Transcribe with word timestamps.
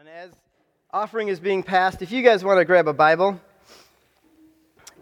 And 0.00 0.08
as 0.08 0.30
offering 0.94 1.28
is 1.28 1.40
being 1.40 1.62
passed, 1.62 2.00
if 2.00 2.10
you 2.10 2.22
guys 2.22 2.42
want 2.42 2.58
to 2.58 2.64
grab 2.64 2.88
a 2.88 2.92
Bible 2.94 3.38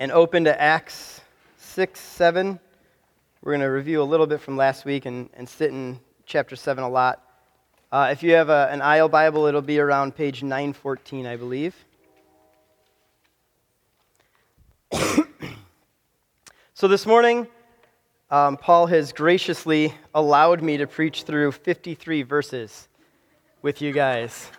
and 0.01 0.11
open 0.11 0.43
to 0.47 0.61
Acts 0.61 1.21
6, 1.59 2.01
7, 2.01 2.59
we're 3.41 3.53
going 3.53 3.61
to 3.61 3.67
review 3.67 4.03
a 4.03 4.09
little 4.11 4.27
bit 4.27 4.41
from 4.41 4.57
last 4.57 4.85
week 4.85 5.07
and, 5.07 5.31
and 5.35 5.49
sit 5.49 5.71
in 5.71 6.01
chapter 6.27 6.57
7 6.57 6.83
a 6.83 6.89
lot. 6.89 7.23
Uh, 7.93 8.09
if 8.11 8.25
you 8.25 8.33
have 8.33 8.49
a, 8.49 8.69
an 8.73 8.83
aisle 8.83 9.09
Bible, 9.09 9.47
it'll 9.47 9.63
be 9.63 9.79
around 9.79 10.17
page 10.17 10.43
914, 10.43 11.27
I 11.29 11.37
believe. 11.37 11.77
so 16.75 16.89
this 16.89 17.07
morning, 17.07 17.47
um, 18.33 18.57
Paul 18.57 18.89
has 18.89 19.13
graciously 19.13 19.95
allowed 20.13 20.61
me 20.61 20.77
to 20.79 20.89
preach 20.89 21.23
through 21.23 21.53
53 21.53 22.23
verses 22.23 22.89
with 23.63 23.81
you 23.81 23.93
guys. 23.93 24.51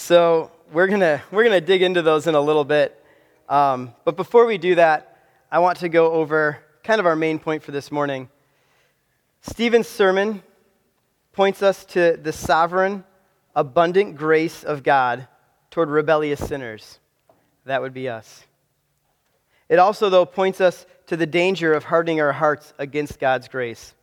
So 0.00 0.50
we're 0.72 0.86
gonna 0.86 1.22
we're 1.30 1.44
gonna 1.44 1.60
dig 1.60 1.82
into 1.82 2.00
those 2.00 2.26
in 2.26 2.34
a 2.34 2.40
little 2.40 2.64
bit. 2.64 3.04
Um, 3.50 3.92
but 4.06 4.16
before 4.16 4.46
we 4.46 4.56
do 4.56 4.74
that, 4.76 5.18
I 5.52 5.58
want 5.58 5.78
to 5.80 5.90
go 5.90 6.12
over 6.12 6.58
kind 6.82 7.00
of 7.00 7.06
our 7.06 7.14
main 7.14 7.38
point 7.38 7.62
for 7.62 7.70
this 7.70 7.92
morning. 7.92 8.30
Stephen's 9.42 9.86
sermon 9.86 10.42
points 11.32 11.62
us 11.62 11.84
to 11.84 12.16
the 12.16 12.32
sovereign, 12.32 13.04
abundant 13.54 14.16
grace 14.16 14.64
of 14.64 14.82
God 14.82 15.28
toward 15.70 15.90
rebellious 15.90 16.40
sinners. 16.40 16.98
That 17.66 17.82
would 17.82 17.92
be 17.92 18.08
us. 18.08 18.44
It 19.68 19.78
also, 19.78 20.08
though, 20.08 20.24
points 20.24 20.62
us 20.62 20.86
to 21.08 21.16
the 21.16 21.26
danger 21.26 21.74
of 21.74 21.84
hardening 21.84 22.22
our 22.22 22.32
hearts 22.32 22.72
against 22.78 23.20
God's 23.20 23.48
grace. 23.48 23.94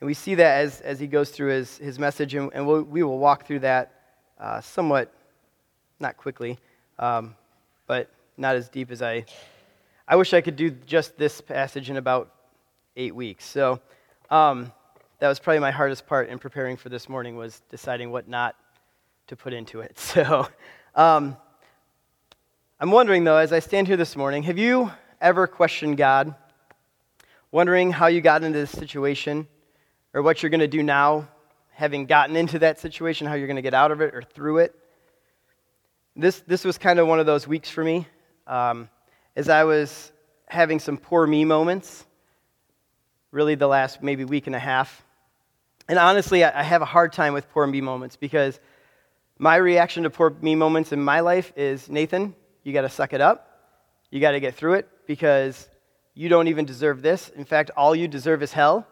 And 0.00 0.08
we 0.08 0.14
see 0.14 0.34
that 0.34 0.62
as, 0.62 0.80
as 0.80 0.98
he 0.98 1.06
goes 1.06 1.30
through 1.30 1.50
his, 1.50 1.78
his 1.78 1.98
message, 1.98 2.34
and, 2.34 2.50
and 2.52 2.66
we'll, 2.66 2.82
we 2.82 3.04
will 3.04 3.18
walk 3.18 3.46
through 3.46 3.60
that 3.60 3.94
uh, 4.40 4.60
somewhat, 4.60 5.12
not 6.00 6.16
quickly, 6.16 6.58
um, 6.98 7.34
but 7.86 8.10
not 8.36 8.56
as 8.56 8.68
deep 8.68 8.90
as 8.90 9.02
I. 9.02 9.24
I 10.08 10.16
wish 10.16 10.32
I 10.32 10.40
could 10.40 10.56
do 10.56 10.70
just 10.70 11.16
this 11.18 11.40
passage 11.40 11.90
in 11.90 11.96
about 11.96 12.32
eight 12.96 13.14
weeks. 13.14 13.44
So 13.44 13.80
um, 14.30 14.72
that 15.18 15.28
was 15.28 15.38
probably 15.38 15.60
my 15.60 15.70
hardest 15.70 16.06
part 16.06 16.28
in 16.28 16.38
preparing 16.38 16.76
for 16.76 16.88
this 16.88 17.08
morning 17.08 17.36
was 17.36 17.62
deciding 17.68 18.10
what 18.10 18.28
not 18.28 18.56
to 19.28 19.36
put 19.36 19.52
into 19.52 19.80
it. 19.80 19.96
So 19.98 20.48
um, 20.94 21.36
I'm 22.80 22.90
wondering, 22.90 23.24
though, 23.24 23.36
as 23.36 23.52
I 23.52 23.58
stand 23.58 23.86
here 23.86 23.96
this 23.96 24.16
morning, 24.16 24.42
have 24.44 24.58
you 24.58 24.90
ever 25.20 25.46
questioned 25.46 25.98
God, 25.98 26.34
wondering 27.52 27.92
how 27.92 28.06
you 28.06 28.20
got 28.20 28.42
into 28.42 28.58
this 28.58 28.70
situation 28.70 29.46
or 30.14 30.22
what 30.22 30.42
you're 30.42 30.50
going 30.50 30.60
to 30.60 30.68
do 30.68 30.82
now, 30.82 31.28
having 31.80 32.04
gotten 32.04 32.36
into 32.36 32.58
that 32.58 32.78
situation, 32.78 33.26
how 33.26 33.32
you're 33.32 33.46
going 33.46 33.56
to 33.56 33.62
get 33.62 33.72
out 33.72 33.90
of 33.90 34.02
it 34.02 34.14
or 34.14 34.20
through 34.20 34.58
it? 34.58 34.74
This, 36.14 36.40
this 36.40 36.62
was 36.62 36.76
kind 36.76 36.98
of 36.98 37.06
one 37.06 37.20
of 37.20 37.24
those 37.24 37.48
weeks 37.48 37.70
for 37.70 37.82
me 37.82 38.06
um, 38.46 38.90
as 39.34 39.48
I 39.48 39.64
was 39.64 40.12
having 40.46 40.78
some 40.78 40.98
poor 40.98 41.26
me 41.26 41.46
moments, 41.46 42.04
really 43.30 43.54
the 43.54 43.66
last 43.66 44.02
maybe 44.02 44.26
week 44.26 44.46
and 44.46 44.54
a 44.54 44.58
half. 44.58 45.02
And 45.88 45.98
honestly, 45.98 46.44
I, 46.44 46.60
I 46.60 46.62
have 46.62 46.82
a 46.82 46.84
hard 46.84 47.14
time 47.14 47.32
with 47.32 47.48
poor 47.48 47.66
me 47.66 47.80
moments 47.80 48.14
because 48.14 48.60
my 49.38 49.56
reaction 49.56 50.02
to 50.02 50.10
poor 50.10 50.36
me 50.42 50.56
moments 50.56 50.92
in 50.92 51.02
my 51.02 51.20
life 51.20 51.50
is 51.56 51.88
Nathan, 51.88 52.34
you 52.62 52.74
got 52.74 52.82
to 52.82 52.90
suck 52.90 53.14
it 53.14 53.22
up. 53.22 53.46
You 54.10 54.20
got 54.20 54.32
to 54.32 54.40
get 54.40 54.54
through 54.54 54.74
it 54.74 54.88
because 55.06 55.66
you 56.12 56.28
don't 56.28 56.48
even 56.48 56.66
deserve 56.66 57.00
this. 57.00 57.30
In 57.30 57.46
fact, 57.46 57.70
all 57.74 57.96
you 57.96 58.06
deserve 58.06 58.42
is 58.42 58.52
hell. 58.52 58.86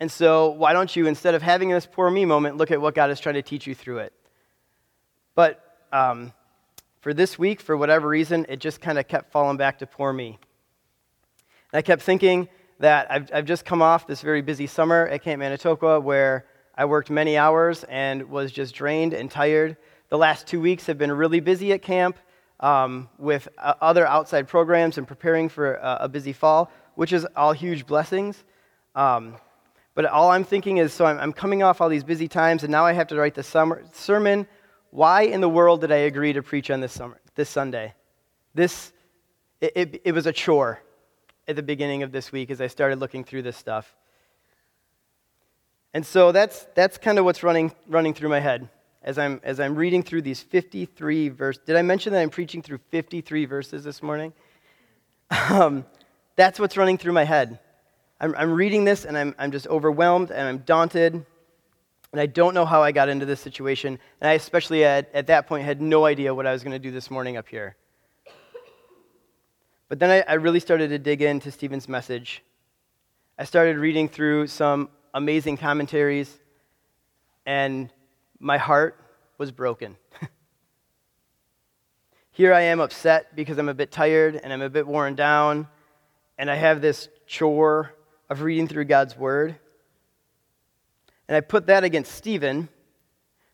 And 0.00 0.10
so, 0.10 0.50
why 0.50 0.72
don't 0.72 0.94
you, 0.94 1.06
instead 1.06 1.34
of 1.34 1.42
having 1.42 1.70
this 1.70 1.86
poor 1.90 2.08
me 2.10 2.24
moment, 2.24 2.56
look 2.56 2.70
at 2.70 2.80
what 2.80 2.94
God 2.94 3.10
is 3.10 3.18
trying 3.18 3.34
to 3.34 3.42
teach 3.42 3.66
you 3.66 3.74
through 3.74 3.98
it? 3.98 4.12
But 5.34 5.60
um, 5.92 6.32
for 7.00 7.12
this 7.12 7.38
week, 7.38 7.60
for 7.60 7.76
whatever 7.76 8.08
reason, 8.08 8.46
it 8.48 8.60
just 8.60 8.80
kind 8.80 8.98
of 8.98 9.08
kept 9.08 9.32
falling 9.32 9.56
back 9.56 9.78
to 9.78 9.86
poor 9.86 10.12
me. 10.12 10.38
And 11.72 11.78
I 11.78 11.82
kept 11.82 12.02
thinking 12.02 12.48
that 12.78 13.10
I've, 13.10 13.30
I've 13.32 13.44
just 13.44 13.64
come 13.64 13.82
off 13.82 14.06
this 14.06 14.22
very 14.22 14.42
busy 14.42 14.66
summer 14.66 15.06
at 15.06 15.22
Camp 15.22 15.40
Manitoqua 15.40 16.00
where 16.00 16.46
I 16.76 16.84
worked 16.84 17.10
many 17.10 17.36
hours 17.36 17.84
and 17.84 18.30
was 18.30 18.52
just 18.52 18.74
drained 18.74 19.12
and 19.14 19.30
tired. 19.30 19.76
The 20.10 20.18
last 20.18 20.46
two 20.46 20.60
weeks 20.60 20.86
have 20.86 20.96
been 20.96 21.10
really 21.10 21.40
busy 21.40 21.72
at 21.72 21.82
camp 21.82 22.18
um, 22.60 23.08
with 23.18 23.48
uh, 23.58 23.74
other 23.80 24.06
outside 24.06 24.48
programs 24.48 24.96
and 24.96 25.06
preparing 25.06 25.48
for 25.48 25.74
a, 25.74 25.98
a, 26.02 26.08
busy 26.08 26.32
fall, 26.32 26.70
which 26.94 27.12
is 27.12 27.26
all 27.36 27.52
huge 27.52 27.86
blessings. 27.86 28.42
Um, 28.94 29.36
but 29.98 30.06
all 30.06 30.30
I'm 30.30 30.44
thinking 30.44 30.76
is 30.76 30.92
so 30.92 31.06
I'm, 31.06 31.18
I'm, 31.18 31.32
coming 31.32 31.64
off 31.64 31.80
all 31.80 31.88
these 31.88 32.04
busy 32.04 32.28
times, 32.28 32.62
and 32.62 32.70
now 32.70 32.86
I 32.86 32.92
have 32.92 33.08
to 33.08 33.16
write 33.16 33.34
the 33.34 33.42
summer, 33.42 33.82
sermon. 33.92 34.46
Why 34.90 35.22
in 35.22 35.40
the 35.40 35.48
world 35.48 35.80
did 35.80 35.90
I 35.90 35.96
agree 36.06 36.32
to 36.34 36.40
preach 36.40 36.70
on 36.70 36.78
this, 36.78 36.92
summer, 36.92 37.18
this 37.34 37.48
Sunday? 37.48 37.94
This, 38.54 38.92
it, 39.60 39.72
it, 39.74 40.02
it 40.04 40.12
was 40.12 40.26
a 40.26 40.32
chore 40.32 40.80
at 41.48 41.56
the 41.56 41.64
beginning 41.64 42.04
of 42.04 42.12
this 42.12 42.30
week 42.30 42.48
as 42.52 42.60
I 42.60 42.68
started 42.68 43.00
looking 43.00 43.24
through 43.24 43.42
this 43.42 43.56
stuff. 43.56 43.92
And 45.92 46.06
so 46.06 46.30
that's, 46.30 46.68
that's 46.76 46.96
kind 46.96 47.18
of 47.18 47.24
what's 47.24 47.42
running, 47.42 47.72
running 47.88 48.14
through 48.14 48.28
my 48.28 48.38
head 48.38 48.68
as 49.02 49.18
I'm, 49.18 49.40
as 49.42 49.58
I'm 49.58 49.74
reading 49.74 50.04
through 50.04 50.22
these 50.22 50.40
53 50.40 51.30
verses. 51.30 51.60
Did 51.66 51.74
I 51.74 51.82
mention 51.82 52.12
that 52.12 52.20
I'm 52.20 52.30
preaching 52.30 52.62
through 52.62 52.78
53 52.92 53.46
verses 53.46 53.82
this 53.82 54.00
morning? 54.00 54.32
Um, 55.50 55.84
that's 56.36 56.60
what's 56.60 56.76
running 56.76 56.98
through 56.98 57.14
my 57.14 57.24
head. 57.24 57.58
I'm, 58.20 58.34
I'm 58.36 58.52
reading 58.52 58.84
this 58.84 59.04
and 59.04 59.16
I'm, 59.16 59.34
I'm 59.38 59.50
just 59.52 59.66
overwhelmed 59.68 60.30
and 60.30 60.46
I'm 60.48 60.58
daunted. 60.58 61.24
And 62.12 62.20
I 62.20 62.26
don't 62.26 62.54
know 62.54 62.64
how 62.64 62.82
I 62.82 62.92
got 62.92 63.08
into 63.08 63.26
this 63.26 63.40
situation. 63.40 63.98
And 64.20 64.30
I, 64.30 64.32
especially 64.32 64.84
at, 64.84 65.10
at 65.14 65.26
that 65.26 65.46
point, 65.46 65.64
had 65.64 65.80
no 65.80 66.04
idea 66.04 66.34
what 66.34 66.46
I 66.46 66.52
was 66.52 66.62
going 66.62 66.72
to 66.72 66.78
do 66.78 66.90
this 66.90 67.10
morning 67.10 67.36
up 67.36 67.48
here. 67.48 67.76
But 69.88 69.98
then 69.98 70.10
I, 70.10 70.20
I 70.28 70.34
really 70.34 70.60
started 70.60 70.88
to 70.88 70.98
dig 70.98 71.22
into 71.22 71.50
Stephen's 71.50 71.88
message. 71.88 72.42
I 73.38 73.44
started 73.44 73.76
reading 73.76 74.08
through 74.08 74.46
some 74.48 74.88
amazing 75.14 75.56
commentaries 75.56 76.38
and 77.48 77.90
my 78.38 78.58
heart 78.58 79.00
was 79.38 79.50
broken. 79.50 79.96
Here 82.30 82.52
I 82.52 82.60
am 82.60 82.78
upset 82.78 83.34
because 83.34 83.56
I'm 83.58 83.70
a 83.70 83.74
bit 83.74 83.90
tired 83.90 84.36
and 84.36 84.52
I'm 84.52 84.60
a 84.60 84.68
bit 84.68 84.86
worn 84.86 85.14
down, 85.14 85.66
and 86.36 86.50
I 86.50 86.56
have 86.56 86.80
this 86.80 87.08
chore 87.26 87.94
of 88.28 88.42
reading 88.42 88.68
through 88.68 88.84
God's 88.84 89.16
Word. 89.16 89.56
And 91.28 91.36
I 91.36 91.40
put 91.40 91.66
that 91.66 91.84
against 91.84 92.12
Stephen, 92.12 92.68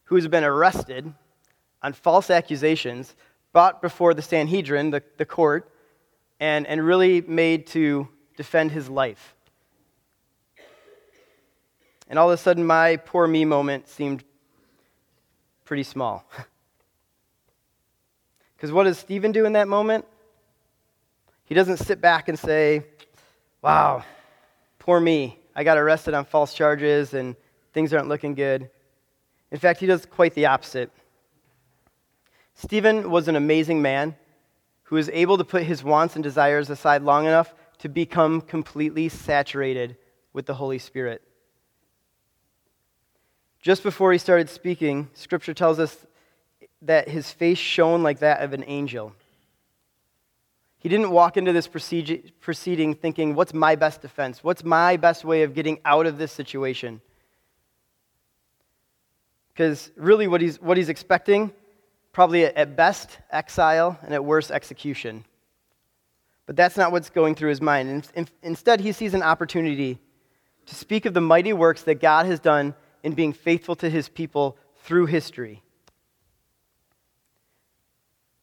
who's 0.04 0.28
been 0.28 0.44
arrested 0.44 1.12
on 1.82 1.92
false 1.92 2.30
accusations, 2.30 3.14
brought 3.52 3.82
before 3.82 4.14
the 4.14 4.22
Sanhedrin, 4.22 4.90
the, 4.90 5.02
the 5.16 5.24
court, 5.24 5.70
and, 6.40 6.66
and 6.66 6.84
really 6.84 7.20
made 7.20 7.66
to 7.68 8.08
defend 8.36 8.70
his 8.70 8.88
life. 8.88 9.34
And 12.08 12.18
all 12.18 12.30
of 12.30 12.34
a 12.34 12.42
sudden, 12.42 12.64
my 12.64 12.96
poor 12.96 13.26
me 13.26 13.44
moment 13.44 13.88
seemed 13.88 14.24
pretty 15.64 15.84
small. 15.84 16.28
Because 18.56 18.72
what 18.72 18.84
does 18.84 18.96
Stephen 18.96 19.30
do 19.30 19.44
in 19.44 19.52
that 19.54 19.68
moment? 19.68 20.06
He 21.44 21.54
doesn't 21.54 21.76
sit 21.76 22.00
back 22.00 22.28
and 22.28 22.38
say, 22.38 22.84
Wow, 23.60 24.04
poor 24.84 25.00
me. 25.00 25.38
I 25.56 25.64
got 25.64 25.78
arrested 25.78 26.12
on 26.12 26.26
false 26.26 26.52
charges 26.52 27.14
and 27.14 27.36
things 27.72 27.94
aren't 27.94 28.06
looking 28.06 28.34
good. 28.34 28.68
In 29.50 29.58
fact, 29.58 29.80
he 29.80 29.86
does 29.86 30.04
quite 30.04 30.34
the 30.34 30.44
opposite. 30.44 30.90
Stephen 32.54 33.10
was 33.10 33.26
an 33.26 33.34
amazing 33.34 33.80
man 33.80 34.14
who 34.82 34.96
was 34.96 35.08
able 35.08 35.38
to 35.38 35.44
put 35.44 35.62
his 35.62 35.82
wants 35.82 36.16
and 36.16 36.22
desires 36.22 36.68
aside 36.68 37.00
long 37.00 37.24
enough 37.24 37.54
to 37.78 37.88
become 37.88 38.42
completely 38.42 39.08
saturated 39.08 39.96
with 40.34 40.44
the 40.44 40.54
Holy 40.54 40.78
Spirit. 40.78 41.22
Just 43.62 43.82
before 43.82 44.12
he 44.12 44.18
started 44.18 44.50
speaking, 44.50 45.08
Scripture 45.14 45.54
tells 45.54 45.78
us 45.78 45.96
that 46.82 47.08
his 47.08 47.30
face 47.30 47.56
shone 47.56 48.02
like 48.02 48.18
that 48.18 48.42
of 48.42 48.52
an 48.52 48.64
angel. 48.66 49.14
He 50.84 50.90
didn't 50.90 51.12
walk 51.12 51.38
into 51.38 51.50
this 51.54 51.66
proceeding 51.66 52.94
thinking, 52.94 53.34
What's 53.34 53.54
my 53.54 53.74
best 53.74 54.02
defense? 54.02 54.44
What's 54.44 54.62
my 54.62 54.98
best 54.98 55.24
way 55.24 55.42
of 55.42 55.54
getting 55.54 55.80
out 55.82 56.04
of 56.04 56.18
this 56.18 56.30
situation? 56.30 57.00
Because 59.48 59.90
really, 59.96 60.26
what 60.26 60.42
he's, 60.42 60.60
what 60.60 60.76
he's 60.76 60.90
expecting, 60.90 61.52
probably 62.12 62.44
at 62.44 62.76
best, 62.76 63.18
exile, 63.30 63.98
and 64.02 64.12
at 64.12 64.26
worst, 64.26 64.50
execution. 64.50 65.24
But 66.44 66.54
that's 66.54 66.76
not 66.76 66.92
what's 66.92 67.08
going 67.08 67.34
through 67.34 67.48
his 67.48 67.62
mind. 67.62 68.06
Instead, 68.42 68.80
he 68.80 68.92
sees 68.92 69.14
an 69.14 69.22
opportunity 69.22 69.98
to 70.66 70.74
speak 70.74 71.06
of 71.06 71.14
the 71.14 71.20
mighty 71.22 71.54
works 71.54 71.80
that 71.84 71.94
God 71.94 72.26
has 72.26 72.40
done 72.40 72.74
in 73.02 73.14
being 73.14 73.32
faithful 73.32 73.74
to 73.76 73.88
his 73.88 74.10
people 74.10 74.58
through 74.82 75.06
history. 75.06 75.62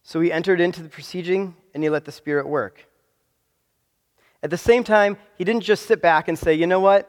So 0.02 0.20
he 0.22 0.32
entered 0.32 0.60
into 0.60 0.82
the 0.82 0.90
proceeding 0.90 1.56
and 1.73 1.83
he 1.83 1.89
let 1.89 2.06
the 2.06 2.12
Spirit 2.12 2.47
work. 2.47 2.85
At 4.44 4.50
the 4.50 4.57
same 4.57 4.83
time, 4.83 5.18
he 5.38 5.44
didn't 5.44 5.63
just 5.63 5.85
sit 5.85 6.01
back 6.01 6.27
and 6.27 6.38
say, 6.38 6.53
you 6.53 6.68
know 6.68 6.79
what? 6.79 7.07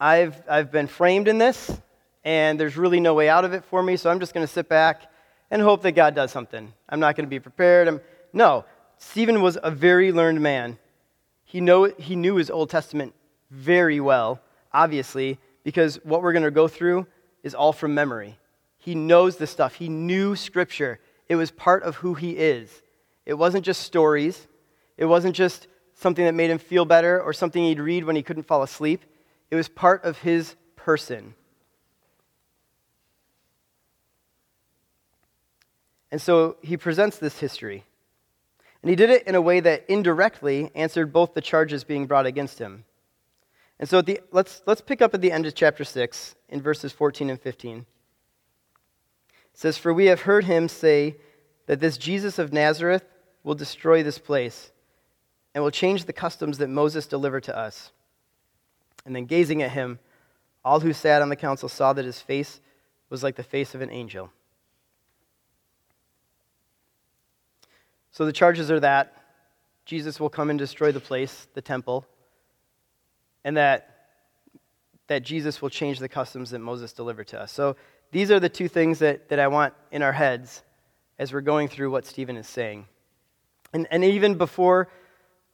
I've, 0.00 0.40
I've 0.48 0.70
been 0.70 0.86
framed 0.86 1.28
in 1.28 1.38
this, 1.38 1.70
and 2.24 2.58
there's 2.58 2.76
really 2.76 3.00
no 3.00 3.14
way 3.14 3.28
out 3.28 3.44
of 3.44 3.52
it 3.52 3.64
for 3.64 3.82
me, 3.82 3.96
so 3.96 4.10
I'm 4.10 4.20
just 4.20 4.32
going 4.32 4.46
to 4.46 4.52
sit 4.52 4.68
back 4.68 5.10
and 5.50 5.60
hope 5.60 5.82
that 5.82 5.92
God 5.92 6.14
does 6.14 6.30
something. 6.30 6.72
I'm 6.88 7.00
not 7.00 7.16
going 7.16 7.26
to 7.26 7.30
be 7.30 7.40
prepared. 7.40 7.88
I'm, 7.88 8.00
no, 8.32 8.64
Stephen 8.98 9.42
was 9.42 9.58
a 9.62 9.70
very 9.70 10.12
learned 10.12 10.40
man. 10.40 10.78
He, 11.44 11.60
know, 11.60 11.84
he 11.84 12.16
knew 12.16 12.36
his 12.36 12.50
Old 12.50 12.70
Testament 12.70 13.14
very 13.50 14.00
well, 14.00 14.40
obviously, 14.72 15.38
because 15.64 15.96
what 16.04 16.22
we're 16.22 16.32
going 16.32 16.44
to 16.44 16.50
go 16.50 16.68
through 16.68 17.06
is 17.42 17.54
all 17.54 17.72
from 17.72 17.94
memory. 17.94 18.38
He 18.78 18.94
knows 18.94 19.36
the 19.36 19.46
stuff, 19.46 19.74
he 19.74 19.88
knew 19.88 20.36
Scripture. 20.36 21.00
It 21.28 21.36
was 21.36 21.50
part 21.50 21.82
of 21.82 21.96
who 21.96 22.14
he 22.14 22.30
is. 22.30 22.82
It 23.28 23.36
wasn't 23.36 23.62
just 23.62 23.82
stories, 23.82 24.48
it 24.96 25.04
wasn't 25.04 25.36
just 25.36 25.68
something 25.92 26.24
that 26.24 26.34
made 26.34 26.48
him 26.48 26.56
feel 26.56 26.86
better 26.86 27.20
or 27.20 27.34
something 27.34 27.62
he'd 27.62 27.78
read 27.78 28.04
when 28.04 28.16
he 28.16 28.22
couldn't 28.22 28.44
fall 28.44 28.62
asleep. 28.62 29.04
It 29.50 29.54
was 29.54 29.68
part 29.68 30.02
of 30.04 30.18
his 30.18 30.56
person. 30.76 31.34
And 36.10 36.22
so 36.22 36.56
he 36.62 36.78
presents 36.78 37.18
this 37.18 37.38
history. 37.38 37.84
And 38.82 38.88
he 38.88 38.96
did 38.96 39.10
it 39.10 39.26
in 39.26 39.34
a 39.34 39.42
way 39.42 39.60
that 39.60 39.84
indirectly 39.90 40.70
answered 40.74 41.12
both 41.12 41.34
the 41.34 41.42
charges 41.42 41.84
being 41.84 42.06
brought 42.06 42.24
against 42.24 42.58
him. 42.58 42.84
And 43.78 43.86
so 43.86 44.00
the, 44.00 44.20
let's, 44.32 44.62
let's 44.64 44.80
pick 44.80 45.02
up 45.02 45.12
at 45.12 45.20
the 45.20 45.32
end 45.32 45.44
of 45.44 45.54
chapter 45.54 45.84
6 45.84 46.34
in 46.48 46.62
verses 46.62 46.92
14 46.92 47.28
and 47.28 47.38
15. 47.38 47.78
It 47.78 47.84
says, 49.52 49.76
For 49.76 49.92
we 49.92 50.06
have 50.06 50.22
heard 50.22 50.44
him 50.44 50.66
say 50.68 51.16
that 51.66 51.80
this 51.80 51.98
Jesus 51.98 52.38
of 52.38 52.54
Nazareth 52.54 53.04
will 53.42 53.54
destroy 53.54 54.02
this 54.02 54.18
place 54.18 54.72
and 55.54 55.64
will 55.64 55.70
change 55.70 56.04
the 56.04 56.12
customs 56.12 56.58
that 56.58 56.68
Moses 56.68 57.06
delivered 57.06 57.44
to 57.44 57.56
us. 57.56 57.92
And 59.04 59.14
then 59.14 59.24
gazing 59.24 59.62
at 59.62 59.70
him, 59.70 59.98
all 60.64 60.80
who 60.80 60.92
sat 60.92 61.22
on 61.22 61.28
the 61.28 61.36
council 61.36 61.68
saw 61.68 61.92
that 61.92 62.04
his 62.04 62.20
face 62.20 62.60
was 63.08 63.22
like 63.22 63.36
the 63.36 63.42
face 63.42 63.74
of 63.74 63.80
an 63.80 63.90
angel. 63.90 64.30
So 68.10 68.26
the 68.26 68.32
charges 68.32 68.70
are 68.70 68.80
that 68.80 69.14
Jesus 69.84 70.20
will 70.20 70.28
come 70.28 70.50
and 70.50 70.58
destroy 70.58 70.92
the 70.92 71.00
place, 71.00 71.46
the 71.54 71.62
temple, 71.62 72.04
and 73.44 73.56
that, 73.56 74.08
that 75.06 75.22
Jesus 75.22 75.62
will 75.62 75.70
change 75.70 75.98
the 75.98 76.08
customs 76.08 76.50
that 76.50 76.58
Moses 76.58 76.92
delivered 76.92 77.28
to 77.28 77.40
us. 77.40 77.52
So 77.52 77.76
these 78.10 78.30
are 78.30 78.40
the 78.40 78.48
two 78.48 78.68
things 78.68 78.98
that, 78.98 79.28
that 79.28 79.38
I 79.38 79.48
want 79.48 79.72
in 79.90 80.02
our 80.02 80.12
heads 80.12 80.62
as 81.18 81.32
we're 81.32 81.40
going 81.40 81.68
through 81.68 81.90
what 81.90 82.04
Stephen 82.04 82.36
is 82.36 82.46
saying. 82.46 82.86
And, 83.72 83.86
and 83.90 84.04
even 84.04 84.36
before 84.36 84.88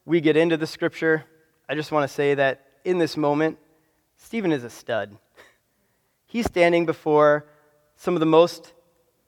we 0.04 0.20
get 0.20 0.36
into 0.36 0.56
the 0.56 0.66
scripture, 0.66 1.24
I 1.68 1.74
just 1.74 1.92
want 1.92 2.08
to 2.08 2.14
say 2.14 2.34
that 2.34 2.66
in 2.84 2.98
this 2.98 3.16
moment, 3.16 3.58
Stephen 4.16 4.52
is 4.52 4.64
a 4.64 4.70
stud. 4.70 5.16
He's 6.26 6.46
standing 6.46 6.86
before 6.86 7.46
some 7.96 8.14
of 8.14 8.20
the 8.20 8.26
most 8.26 8.72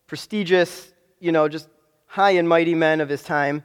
prestigious, 0.06 0.93
you 1.21 1.33
know, 1.33 1.49
just 1.49 1.69
high 2.06 2.33
and 2.33 2.49
mighty 2.49 2.75
men 2.75 3.00
of 3.00 3.09
his 3.09 3.23
time. 3.23 3.62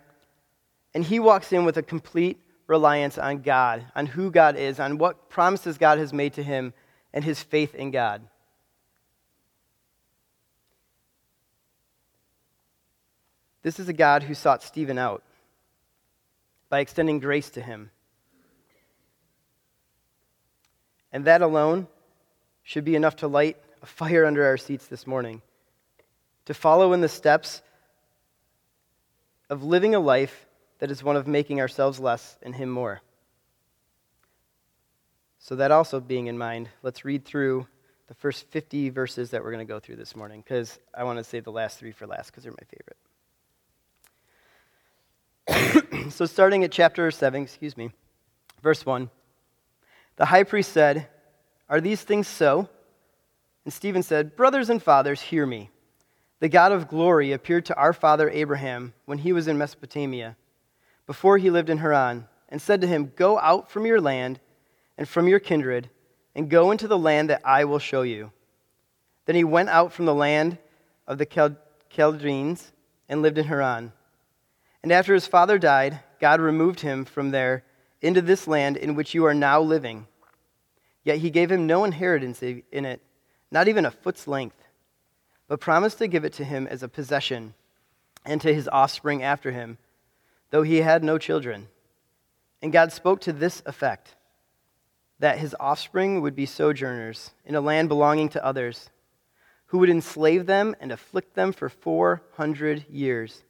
And 0.93 1.03
he 1.03 1.19
walks 1.19 1.51
in 1.53 1.65
with 1.65 1.77
a 1.77 1.83
complete 1.83 2.39
reliance 2.67 3.17
on 3.17 3.41
God, 3.41 3.85
on 3.95 4.05
who 4.05 4.31
God 4.31 4.55
is, 4.55 4.79
on 4.79 4.97
what 4.97 5.29
promises 5.29 5.77
God 5.77 5.99
has 5.99 6.13
made 6.13 6.33
to 6.33 6.43
him, 6.43 6.73
and 7.13 7.23
his 7.23 7.43
faith 7.43 7.75
in 7.75 7.91
God. 7.91 8.21
This 13.63 13.79
is 13.79 13.87
a 13.87 13.93
God 13.93 14.23
who 14.23 14.33
sought 14.33 14.63
Stephen 14.63 14.97
out 14.97 15.23
by 16.69 16.79
extending 16.79 17.19
grace 17.19 17.49
to 17.51 17.61
him. 17.61 17.91
And 21.11 21.25
that 21.25 21.41
alone 21.41 21.87
should 22.63 22.85
be 22.85 22.95
enough 22.95 23.17
to 23.17 23.27
light 23.27 23.57
a 23.81 23.85
fire 23.85 24.25
under 24.25 24.45
our 24.45 24.57
seats 24.57 24.87
this 24.87 25.05
morning. 25.05 25.41
To 26.45 26.53
follow 26.53 26.93
in 26.93 27.01
the 27.01 27.09
steps 27.09 27.61
of 29.49 29.63
living 29.63 29.93
a 29.93 29.99
life 29.99 30.47
that 30.79 30.89
is 30.89 31.03
one 31.03 31.17
of 31.17 31.27
making 31.27 31.59
ourselves 31.59 31.99
less 31.99 32.37
and 32.41 32.55
Him 32.55 32.69
more. 32.69 33.01
So, 35.39 35.55
that 35.55 35.71
also 35.71 35.99
being 35.99 36.27
in 36.27 36.37
mind, 36.37 36.69
let's 36.83 37.03
read 37.03 37.25
through 37.25 37.67
the 38.07 38.13
first 38.13 38.47
50 38.49 38.89
verses 38.89 39.31
that 39.31 39.43
we're 39.43 39.51
going 39.51 39.65
to 39.65 39.71
go 39.71 39.79
through 39.79 39.95
this 39.95 40.15
morning 40.15 40.41
because 40.41 40.79
I 40.93 41.03
want 41.03 41.17
to 41.17 41.23
save 41.23 41.43
the 41.43 41.51
last 41.51 41.79
three 41.79 41.91
for 41.91 42.07
last 42.07 42.27
because 42.27 42.43
they're 42.43 42.53
my 42.53 42.65
favorite. 42.69 42.97
so, 46.09 46.25
starting 46.25 46.63
at 46.63 46.71
chapter 46.71 47.09
7, 47.09 47.43
excuse 47.43 47.75
me, 47.75 47.91
verse 48.61 48.85
1, 48.85 49.09
the 50.15 50.25
high 50.25 50.43
priest 50.43 50.71
said, 50.71 51.07
Are 51.69 51.81
these 51.81 52.01
things 52.01 52.27
so? 52.27 52.69
And 53.65 53.73
Stephen 53.73 54.03
said, 54.03 54.35
Brothers 54.35 54.69
and 54.69 54.81
fathers, 54.81 55.21
hear 55.21 55.45
me 55.45 55.69
the 56.41 56.49
God 56.49 56.71
of 56.71 56.87
glory 56.87 57.31
appeared 57.31 57.67
to 57.67 57.77
our 57.77 57.93
father 57.93 58.27
Abraham 58.29 58.93
when 59.05 59.19
he 59.19 59.31
was 59.31 59.47
in 59.47 59.59
Mesopotamia, 59.59 60.35
before 61.05 61.37
he 61.37 61.51
lived 61.51 61.69
in 61.69 61.77
Haran, 61.77 62.27
and 62.49 62.59
said 62.59 62.81
to 62.81 62.87
him, 62.87 63.13
Go 63.15 63.37
out 63.37 63.69
from 63.69 63.85
your 63.85 64.01
land 64.01 64.39
and 64.97 65.07
from 65.07 65.27
your 65.27 65.39
kindred, 65.39 65.91
and 66.33 66.49
go 66.49 66.71
into 66.71 66.87
the 66.87 66.97
land 66.97 67.29
that 67.29 67.43
I 67.45 67.65
will 67.65 67.77
show 67.77 68.01
you. 68.01 68.31
Then 69.25 69.35
he 69.35 69.43
went 69.43 69.69
out 69.69 69.93
from 69.93 70.05
the 70.05 70.15
land 70.15 70.57
of 71.07 71.19
the 71.19 71.51
Chaldeans 71.89 72.71
and 73.07 73.21
lived 73.21 73.37
in 73.37 73.45
Haran. 73.45 73.93
And 74.83 74.91
after 74.91 75.13
his 75.13 75.27
father 75.27 75.59
died, 75.59 75.99
God 76.19 76.39
removed 76.39 76.79
him 76.79 77.05
from 77.05 77.31
there 77.31 77.63
into 78.01 78.21
this 78.21 78.47
land 78.47 78.77
in 78.77 78.95
which 78.95 79.13
you 79.13 79.25
are 79.25 79.33
now 79.33 79.61
living. 79.61 80.07
Yet 81.03 81.19
he 81.19 81.29
gave 81.29 81.51
him 81.51 81.67
no 81.67 81.83
inheritance 81.83 82.41
in 82.41 82.85
it, 82.85 83.01
not 83.51 83.67
even 83.67 83.85
a 83.85 83.91
foot's 83.91 84.27
length 84.27 84.61
but 85.51 85.59
promised 85.59 85.97
to 85.97 86.07
give 86.07 86.23
it 86.23 86.31
to 86.31 86.45
him 86.45 86.65
as 86.65 86.81
a 86.81 86.87
possession 86.87 87.53
and 88.23 88.39
to 88.39 88.53
his 88.53 88.69
offspring 88.69 89.21
after 89.21 89.51
him, 89.51 89.77
though 90.49 90.63
he 90.63 90.77
had 90.77 91.03
no 91.03 91.17
children. 91.17 91.67
And 92.61 92.71
God 92.71 92.93
spoke 92.93 93.19
to 93.19 93.33
this 93.33 93.61
effect 93.65 94.15
that 95.19 95.39
his 95.39 95.53
offspring 95.59 96.21
would 96.21 96.37
be 96.37 96.45
sojourners 96.45 97.31
in 97.45 97.53
a 97.53 97.59
land 97.59 97.89
belonging 97.89 98.29
to 98.29 98.45
others, 98.45 98.91
who 99.65 99.79
would 99.79 99.89
enslave 99.89 100.45
them 100.45 100.73
and 100.79 100.89
afflict 100.89 101.35
them 101.35 101.51
for 101.51 101.67
400 101.67 102.85
years. 102.89 103.43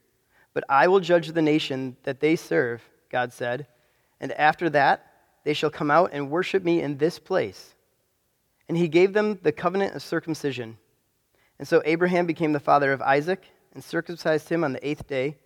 But 0.54 0.64
I 0.68 0.88
will 0.88 1.00
judge 1.00 1.28
the 1.28 1.42
nation 1.42 1.96
that 2.02 2.20
they 2.20 2.36
serve, 2.36 2.82
God 3.10 3.32
said, 3.32 3.66
and 4.20 4.32
after 4.32 4.68
that 4.70 5.06
they 5.44 5.54
shall 5.54 5.70
come 5.70 5.90
out 5.90 6.10
and 6.12 6.30
worship 6.30 6.62
me 6.62 6.80
in 6.82 6.98
this 6.98 7.18
place. 7.18 7.74
And 8.68 8.76
he 8.76 8.88
gave 8.88 9.12
them 9.12 9.38
the 9.42 9.52
covenant 9.52 9.94
of 9.94 10.02
circumcision. 10.02 10.78
And 11.58 11.66
so 11.66 11.82
Abraham 11.84 12.26
became 12.26 12.52
the 12.52 12.60
father 12.60 12.92
of 12.92 13.02
Isaac 13.02 13.44
and 13.74 13.82
circumcised 13.82 14.48
him 14.48 14.64
on 14.64 14.72
the 14.72 14.86
eighth 14.86 15.06
day. 15.06 15.36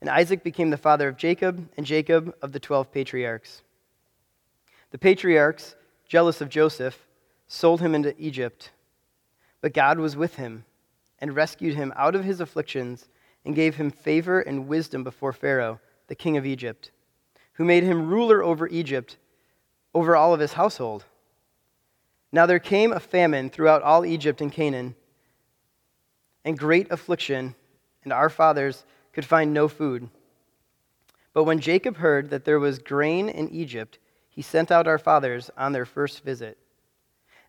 And 0.00 0.10
Isaac 0.10 0.42
became 0.42 0.70
the 0.70 0.76
father 0.76 1.08
of 1.08 1.16
Jacob, 1.16 1.68
and 1.76 1.86
Jacob 1.86 2.34
of 2.42 2.52
the 2.52 2.60
twelve 2.60 2.92
patriarchs. 2.92 3.62
The 4.90 4.98
patriarchs, 4.98 5.76
jealous 6.08 6.40
of 6.40 6.48
Joseph, 6.48 7.06
sold 7.46 7.80
him 7.80 7.94
into 7.94 8.14
Egypt. 8.20 8.70
But 9.60 9.74
God 9.74 9.98
was 9.98 10.16
with 10.16 10.36
him 10.36 10.64
and 11.20 11.36
rescued 11.36 11.76
him 11.76 11.92
out 11.96 12.14
of 12.14 12.24
his 12.24 12.40
afflictions 12.40 13.08
and 13.44 13.54
gave 13.54 13.76
him 13.76 13.90
favor 13.90 14.40
and 14.40 14.68
wisdom 14.68 15.04
before 15.04 15.32
Pharaoh, 15.32 15.80
the 16.06 16.14
king 16.14 16.36
of 16.36 16.46
Egypt, 16.46 16.90
who 17.54 17.64
made 17.64 17.82
him 17.82 18.08
ruler 18.08 18.42
over 18.42 18.68
Egypt, 18.68 19.16
over 19.94 20.16
all 20.16 20.32
of 20.32 20.40
his 20.40 20.54
household. 20.54 21.04
Now 22.30 22.46
there 22.46 22.58
came 22.58 22.92
a 22.92 23.00
famine 23.00 23.50
throughout 23.50 23.82
all 23.82 24.06
Egypt 24.06 24.40
and 24.40 24.50
Canaan 24.50 24.94
and 26.44 26.58
great 26.58 26.90
affliction, 26.90 27.54
and 28.04 28.12
our 28.12 28.30
fathers 28.30 28.84
could 29.12 29.24
find 29.24 29.52
no 29.52 29.68
food. 29.68 30.08
But 31.34 31.44
when 31.44 31.60
Jacob 31.60 31.98
heard 31.98 32.30
that 32.30 32.44
there 32.44 32.58
was 32.58 32.78
grain 32.78 33.28
in 33.28 33.48
Egypt, 33.50 33.98
he 34.28 34.42
sent 34.42 34.70
out 34.70 34.86
our 34.86 34.98
fathers 34.98 35.50
on 35.56 35.72
their 35.72 35.84
first 35.84 36.24
visit. 36.24 36.58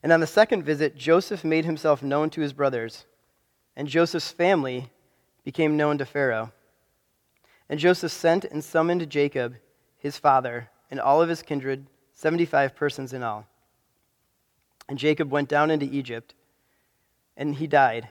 And 0.01 0.11
on 0.11 0.19
the 0.19 0.27
second 0.27 0.63
visit, 0.63 0.95
Joseph 0.95 1.43
made 1.43 1.65
himself 1.65 2.03
known 2.03 2.29
to 2.31 2.41
his 2.41 2.53
brothers, 2.53 3.05
and 3.75 3.87
Joseph's 3.87 4.31
family 4.31 4.89
became 5.43 5.77
known 5.77 5.97
to 5.97 6.05
Pharaoh. 6.05 6.51
And 7.69 7.79
Joseph 7.79 8.11
sent 8.11 8.45
and 8.45 8.63
summoned 8.63 9.09
Jacob, 9.09 9.55
his 9.97 10.17
father, 10.17 10.69
and 10.91 10.99
all 10.99 11.21
of 11.21 11.29
his 11.29 11.41
kindred, 11.41 11.87
75 12.13 12.75
persons 12.75 13.13
in 13.13 13.23
all. 13.23 13.47
And 14.87 14.97
Jacob 14.97 15.31
went 15.31 15.49
down 15.49 15.71
into 15.71 15.85
Egypt, 15.85 16.33
and 17.37 17.55
he 17.55 17.67
died 17.67 18.09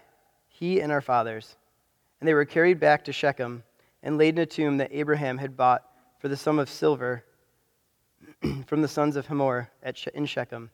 he 0.63 0.81
and 0.81 0.93
our 0.93 1.01
fathers. 1.01 1.57
And 2.21 2.29
they 2.29 2.35
were 2.35 2.45
carried 2.45 2.79
back 2.79 3.05
to 3.05 3.13
Shechem 3.13 3.65
and 4.03 4.17
laid 4.17 4.37
in 4.37 4.43
a 4.43 4.47
tomb 4.47 4.77
that 4.77 4.93
Abraham 4.93 5.39
had 5.39 5.57
bought 5.57 5.83
for 6.21 6.29
the 6.29 6.37
sum 6.37 6.61
of 6.61 6.71
silver 6.71 7.25
from 8.67 8.81
the 8.81 8.87
sons 8.87 9.17
of 9.17 9.27
Hamor 9.27 9.71
at 9.83 10.07
in 10.15 10.25
Shechem. 10.25 10.71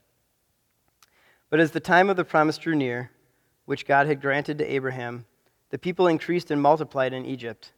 But 1.48 1.60
as 1.60 1.70
the 1.70 1.80
time 1.80 2.10
of 2.10 2.16
the 2.16 2.24
promise 2.24 2.58
drew 2.58 2.74
near, 2.74 3.10
which 3.64 3.86
God 3.86 4.06
had 4.06 4.20
granted 4.20 4.58
to 4.58 4.70
Abraham, 4.70 5.24
the 5.70 5.78
people 5.78 6.06
increased 6.06 6.50
and 6.50 6.60
multiplied 6.60 7.12
in 7.12 7.26
Egypt, 7.26 7.72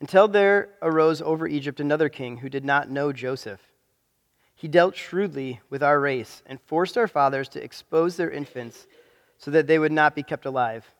until 0.00 0.28
there 0.28 0.70
arose 0.82 1.22
over 1.22 1.46
Egypt 1.46 1.80
another 1.80 2.08
king 2.08 2.38
who 2.38 2.48
did 2.48 2.64
not 2.64 2.90
know 2.90 3.12
Joseph. 3.12 3.60
He 4.54 4.68
dealt 4.68 4.96
shrewdly 4.96 5.60
with 5.70 5.82
our 5.82 5.98
race 5.98 6.42
and 6.46 6.60
forced 6.60 6.98
our 6.98 7.08
fathers 7.08 7.48
to 7.50 7.62
expose 7.62 8.16
their 8.16 8.30
infants 8.30 8.86
so 9.38 9.50
that 9.50 9.66
they 9.66 9.78
would 9.78 9.92
not 9.92 10.14
be 10.14 10.22
kept 10.22 10.46
alive. 10.46 10.92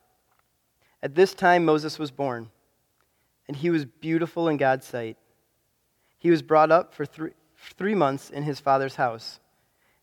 At 1.02 1.14
this 1.14 1.34
time, 1.34 1.64
Moses 1.64 1.98
was 1.98 2.10
born, 2.10 2.50
and 3.46 3.56
he 3.56 3.70
was 3.70 3.84
beautiful 3.84 4.48
in 4.48 4.56
God's 4.56 4.86
sight. 4.86 5.16
He 6.18 6.30
was 6.30 6.42
brought 6.42 6.70
up 6.70 6.94
for 6.94 7.04
three, 7.04 7.32
three 7.76 7.94
months 7.94 8.30
in 8.30 8.44
his 8.44 8.60
father's 8.60 8.96
house. 8.96 9.40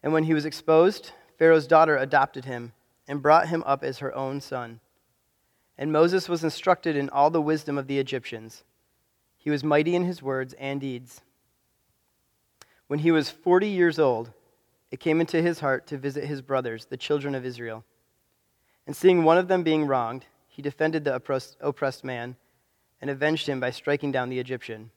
And 0.03 0.13
when 0.13 0.23
he 0.25 0.33
was 0.33 0.45
exposed, 0.45 1.11
Pharaoh's 1.37 1.67
daughter 1.67 1.97
adopted 1.97 2.45
him 2.45 2.73
and 3.07 3.21
brought 3.21 3.47
him 3.47 3.63
up 3.65 3.83
as 3.83 3.99
her 3.99 4.13
own 4.13 4.41
son. 4.41 4.81
And 5.79 5.93
Moses 5.93 6.27
was 6.27 6.43
instructed 6.43 6.97
in 6.97 7.09
all 7.09 7.29
the 7.29 7.41
wisdom 7.41 7.77
of 7.77 7.87
the 7.87 7.99
Egyptians. 7.99 8.65
He 9.37 9.49
was 9.49 9.63
mighty 9.63 9.95
in 9.95 10.03
his 10.03 10.21
words 10.21 10.53
and 10.59 10.81
deeds. 10.81 11.21
When 12.87 12.99
he 12.99 13.11
was 13.11 13.29
40 13.29 13.69
years 13.69 13.97
old, 13.97 14.31
it 14.91 14.99
came 14.99 15.21
into 15.21 15.41
his 15.41 15.61
heart 15.61 15.87
to 15.87 15.97
visit 15.97 16.25
his 16.25 16.41
brothers, 16.41 16.85
the 16.85 16.97
children 16.97 17.33
of 17.33 17.45
Israel. 17.45 17.85
And 18.85 18.93
seeing 18.93 19.23
one 19.23 19.37
of 19.37 19.47
them 19.47 19.63
being 19.63 19.87
wronged, 19.87 20.25
he 20.49 20.61
defended 20.61 21.05
the 21.05 21.15
oppressed 21.15 22.03
man 22.03 22.35
and 22.99 23.09
avenged 23.09 23.47
him 23.47 23.61
by 23.61 23.71
striking 23.71 24.11
down 24.11 24.27
the 24.27 24.39
Egyptian. 24.39 24.91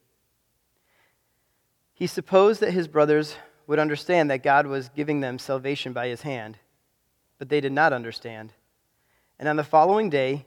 He 1.95 2.09
supposed 2.09 2.61
that 2.61 2.73
his 2.73 2.89
brothers 2.89 3.37
would 3.69 3.79
understand 3.79 4.33
that 4.33 4.43
God 4.43 4.67
was 4.67 4.89
giving 4.89 5.21
them 5.21 5.39
salvation 5.39 5.93
by 5.93 6.09
his 6.09 6.23
hand, 6.23 6.59
but 7.39 7.51
they 7.51 7.61
did 7.61 7.71
not 7.71 7.93
understand. 7.93 8.53
And 9.39 9.49
on 9.49 9.55
the 9.55 9.63
following 9.63 10.11
day, 10.11 10.47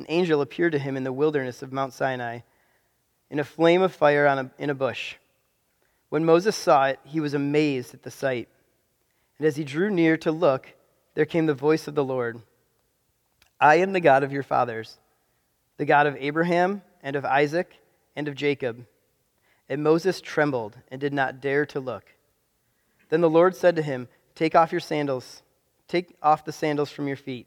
an 0.00 0.06
angel 0.08 0.40
appeared 0.40 0.72
to 0.72 0.78
him 0.78 0.96
in 0.96 1.04
the 1.04 1.12
wilderness 1.12 1.62
of 1.62 1.72
Mount 1.72 1.92
Sinai 1.92 2.40
in 3.30 3.38
a 3.38 3.44
flame 3.44 3.82
of 3.82 3.94
fire 3.94 4.24
a, 4.24 4.50
in 4.58 4.70
a 4.70 4.74
bush. 4.74 5.16
When 6.08 6.24
Moses 6.24 6.56
saw 6.56 6.86
it, 6.86 6.98
he 7.04 7.20
was 7.20 7.34
amazed 7.34 7.94
at 7.94 8.02
the 8.02 8.10
sight. 8.10 8.48
And 9.38 9.46
as 9.46 9.56
he 9.56 9.62
drew 9.62 9.90
near 9.90 10.16
to 10.18 10.32
look, 10.32 10.72
there 11.14 11.26
came 11.26 11.46
the 11.46 11.54
voice 11.54 11.86
of 11.86 11.94
the 11.94 12.04
Lord 12.04 12.40
I 13.60 13.76
am 13.76 13.92
the 13.92 14.00
God 14.00 14.22
of 14.22 14.32
your 14.32 14.42
fathers, 14.42 14.98
the 15.76 15.84
God 15.84 16.06
of 16.06 16.16
Abraham 16.18 16.80
and 17.02 17.14
of 17.14 17.26
Isaac 17.26 17.78
and 18.16 18.26
of 18.26 18.34
Jacob. 18.34 18.86
And 19.68 19.82
Moses 19.82 20.22
trembled 20.22 20.78
and 20.90 20.98
did 20.98 21.12
not 21.12 21.42
dare 21.42 21.66
to 21.66 21.78
look. 21.78 22.04
Then 23.10 23.20
the 23.20 23.28
Lord 23.28 23.54
said 23.54 23.76
to 23.76 23.82
him, 23.82 24.08
Take 24.34 24.54
off 24.54 24.72
your 24.72 24.80
sandals, 24.80 25.42
take 25.88 26.16
off 26.22 26.46
the 26.46 26.52
sandals 26.52 26.90
from 26.90 27.06
your 27.06 27.18
feet, 27.18 27.46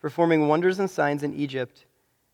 performing 0.00 0.48
wonders 0.48 0.78
and 0.78 0.90
signs 0.90 1.22
in 1.22 1.34
Egypt 1.34 1.84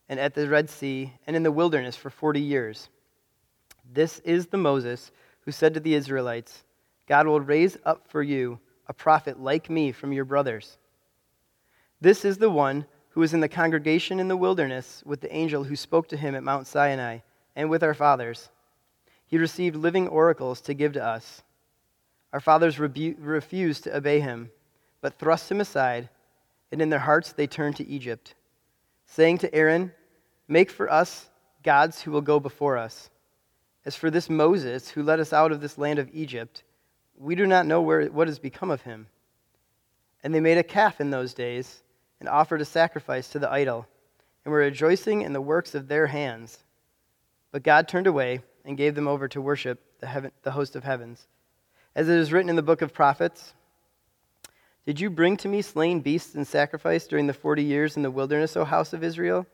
and 0.09 0.21
at 0.21 0.35
the 0.35 0.49
Red 0.49 0.69
Sea 0.69 1.13
and 1.27 1.35
in 1.35 1.43
the 1.43 1.53
wilderness 1.53 1.97
for 1.97 2.11
40 2.11 2.41
years. 2.41 2.89
This 3.93 4.21
is 4.21 4.47
the 4.47 4.57
Moses 4.57 5.11
who 5.43 5.53
said 5.53 5.75
to 5.75 5.81
the 5.81 5.95
Israelites, 5.95 6.65
God 7.07 7.27
will 7.27 7.41
raise 7.41 7.77
up 7.85 8.07
for 8.09 8.23
you 8.23 8.59
a 8.87 8.95
prophet 8.95 9.41
like 9.41 9.71
me 9.71 9.93
from 9.93 10.13
your 10.13 10.25
brothers. 10.25 10.79
This 12.01 12.25
is 12.25 12.39
the 12.39 12.51
one 12.51 12.87
who 13.11 13.21
was 13.21 13.33
in 13.33 13.41
the 13.41 13.49
congregation 13.49 14.21
in 14.21 14.29
the 14.29 14.37
wilderness 14.37 15.03
with 15.07 15.21
the 15.21 15.35
angel 15.35 15.65
who 15.65 15.77
spoke 15.77 16.09
to 16.09 16.17
him 16.17 16.35
at 16.35 16.43
Mount 16.43 16.67
Sinai 16.67 17.19
and 17.55 17.71
with 17.71 17.83
our 17.83 17.95
fathers. 17.95 18.49
He 19.27 19.39
received 19.39 19.77
living 19.77 20.09
oracles 20.09 20.61
to 20.63 20.75
give 20.75 20.93
to 20.95 21.05
us. 21.05 21.43
Our 22.33 22.41
fathers 22.41 22.79
rebu- 22.79 23.17
refused 23.19 23.85
to 23.85 23.97
obey 23.97 24.21
him, 24.21 24.51
but 25.01 25.15
thrust 25.15 25.51
him 25.51 25.61
aside, 25.61 26.09
and 26.73 26.83
in 26.83 26.91
their 26.91 26.99
hearts 26.99 27.33
they 27.33 27.47
turned 27.47 27.77
to 27.77 27.87
Egypt, 27.87 28.35
saying 29.07 29.39
to 29.39 29.55
Aaron, 29.55 29.93
Make 30.49 30.71
for 30.71 30.91
us 30.91 31.29
gods 31.63 32.03
who 32.03 32.11
will 32.11 32.21
go 32.21 32.39
before 32.39 32.77
us. 32.77 33.11
As 33.87 33.97
for 33.97 34.11
this 34.11 34.31
Moses, 34.31 34.89
who 34.91 35.03
led 35.03 35.21
us 35.21 35.33
out 35.33 35.53
of 35.53 35.61
this 35.61 35.79
land 35.79 35.99
of 35.99 36.11
Egypt, 36.13 36.63
we 37.17 37.35
do 37.35 37.47
not 37.47 37.67
know 37.67 37.81
where, 37.81 38.07
what 38.07 38.29
has 38.29 38.39
become 38.39 38.71
of 38.71 38.83
him. 38.83 39.07
And 40.23 40.35
they 40.35 40.41
made 40.41 40.59
a 40.59 40.63
calf 40.63 41.01
in 41.01 41.11
those 41.11 41.35
days 41.35 41.83
and 42.21 42.29
offered 42.29 42.61
a 42.61 42.65
sacrifice 42.65 43.29
to 43.29 43.39
the 43.39 43.51
idol, 43.51 43.87
and 44.45 44.53
were 44.53 44.59
rejoicing 44.59 45.23
in 45.23 45.33
the 45.33 45.41
works 45.41 45.75
of 45.75 45.89
their 45.89 46.07
hands. 46.07 46.59
But 47.51 47.63
God 47.63 47.89
turned 47.89 48.07
away 48.07 48.41
and 48.65 48.77
gave 48.77 48.95
them 48.95 49.09
over 49.09 49.29
to 49.29 49.41
worship 49.41 49.81
the, 50.01 50.07
heaven, 50.07 50.33
the 50.43 50.51
host 50.51 50.77
of 50.77 50.85
heavens. 50.85 51.27
As 51.95 52.09
it 52.09 52.19
is 52.19 52.33
written 52.33 52.51
in 52.51 52.57
the 52.57 52.63
book 52.63 52.83
of 52.83 52.93
prophets 52.93 53.53
Did 54.87 55.01
you 55.01 55.11
bring 55.11 55.37
to 55.39 55.49
me 55.49 55.63
slain 55.63 56.01
beasts 56.01 56.35
and 56.35 56.47
sacrifice 56.47 57.07
during 57.07 57.27
the 57.27 57.33
forty 57.33 57.65
years 57.65 57.97
in 57.97 58.03
the 58.03 58.11
wilderness, 58.11 58.57
O 58.57 58.65
house 58.65 58.93
of 58.93 59.03
Israel? 59.03 59.47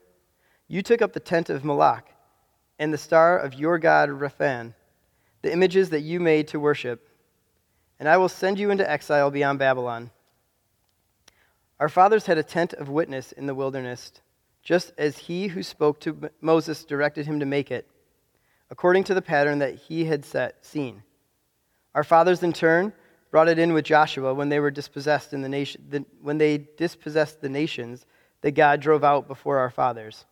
You 0.69 0.83
took 0.83 1.03
up 1.03 1.13
the 1.13 1.21
tent 1.21 1.51
of 1.51 1.65
Moloch 1.65 2.09
and 2.79 2.93
the 2.93 2.99
star 2.99 3.39
of 3.39 3.55
your 3.55 3.79
god 3.79 4.09
Rephan, 4.09 4.75
the 5.43 5.53
images 5.53 5.91
that 5.91 6.01
you 6.01 6.21
made 6.21 6.49
to 6.49 6.61
worship. 6.61 7.09
And 7.99 8.09
I 8.09 8.17
will 8.17 8.29
send 8.29 8.59
you 8.59 8.71
into 8.71 8.89
exile 8.89 9.31
beyond 9.31 9.59
Babylon. 9.59 10.11
Our 11.79 11.89
fathers 11.89 12.27
had 12.27 12.39
a 12.39 12.43
tent 12.43 12.73
of 12.75 12.89
witness 12.89 13.33
in 13.33 13.47
the 13.47 13.55
wilderness, 13.55 14.13
just 14.63 14.93
as 14.99 15.19
he 15.19 15.49
who 15.49 15.63
spoke 15.63 16.01
to 16.01 16.31
Moses 16.41 16.85
directed 16.85 17.27
him 17.27 17.41
to 17.41 17.47
make 17.47 17.71
it 17.71 17.89
according 18.71 19.05
to 19.05 19.15
the 19.15 19.23
pattern 19.23 19.59
that 19.59 19.75
he 19.75 20.05
had 20.05 20.25
set, 20.25 20.65
seen. 20.65 21.03
Our 21.95 22.05
fathers, 22.05 22.43
in 22.43 22.53
turn, 22.53 22.93
brought 23.31 23.49
it 23.49 23.59
in 23.59 23.73
with 23.73 23.85
Joshua 23.85 24.35
when 24.35 24.49
they 24.49 24.61
were 24.61 24.71
dispossessed 24.71 25.33
in 25.33 25.43
the 25.43 25.49
nation, 25.49 25.85
the, 25.89 26.05
when 26.21 26.39
they 26.39 26.59
dispossessed 26.77 27.41
the 27.41 27.49
nations 27.49 28.07
that 28.41 28.53
God 28.53 28.81
drove 28.81 29.05
out 29.05 29.29
before 29.29 29.59
our 29.59 29.71
fathers. 29.71 30.25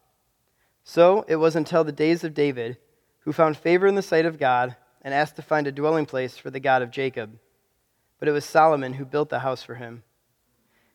So 0.85 1.25
it 1.29 1.37
was 1.37 1.57
until 1.57 1.85
the 1.85 1.93
days 1.93 2.25
of 2.25 2.35
David, 2.35 2.79
who 3.21 3.33
found 3.33 3.57
favor 3.57 3.87
in 3.87 3.95
the 3.95 4.03
sight 4.03 4.25
of 4.25 4.39
God 4.39 4.77
and 5.03 5.13
asked 5.13 5.37
to 5.37 5.43
find 5.43 5.67
a 5.67 5.73
dwelling 5.73 6.07
place 6.07 6.37
for 6.37 6.51
the 6.51 6.61
God 6.61 6.83
of 6.83 6.91
Jacob. 6.91 7.39
But 8.19 8.29
it 8.29 8.33
was 8.33 8.45
Solomon 8.45 8.95
who 8.95 9.05
built 9.05 9.29
the 9.29 9.41
house 9.41 9.63
for 9.63 9.77
him. 9.77 10.03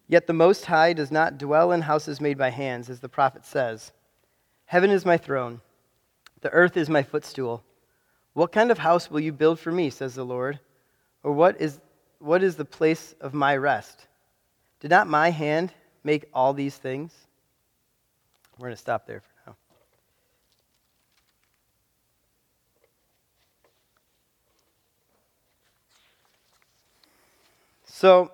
Yet 0.07 0.27
the 0.27 0.33
Most 0.33 0.65
High 0.65 0.93
does 0.93 1.11
not 1.11 1.37
dwell 1.37 1.71
in 1.71 1.81
houses 1.81 2.19
made 2.19 2.37
by 2.37 2.49
hands, 2.49 2.89
as 2.89 2.99
the 2.99 3.09
prophet 3.09 3.45
says 3.45 3.91
Heaven 4.65 4.89
is 4.89 5.05
my 5.05 5.17
throne 5.17 5.61
the 6.43 6.51
earth 6.51 6.77
is 6.77 6.89
my 6.89 7.01
footstool. 7.01 7.63
What 8.33 8.51
kind 8.51 8.69
of 8.69 8.77
house 8.77 9.09
will 9.09 9.21
you 9.21 9.31
build 9.31 9.59
for 9.59 9.71
me, 9.71 9.89
says 9.89 10.13
the 10.13 10.25
Lord? 10.25 10.59
Or 11.23 11.31
what 11.31 11.59
is, 11.59 11.79
what 12.23 12.41
is 12.41 12.55
the 12.55 12.65
place 12.65 13.13
of 13.19 13.33
my 13.33 13.57
rest? 13.57 14.07
Did 14.79 14.89
not 14.89 15.07
my 15.07 15.29
hand 15.29 15.73
make 16.05 16.23
all 16.33 16.53
these 16.53 16.77
things? 16.77 17.13
We're 18.57 18.67
going 18.67 18.75
to 18.75 18.81
stop 18.81 19.05
there 19.05 19.19
for 19.19 19.49
now. 19.49 19.55
So, 27.85 28.31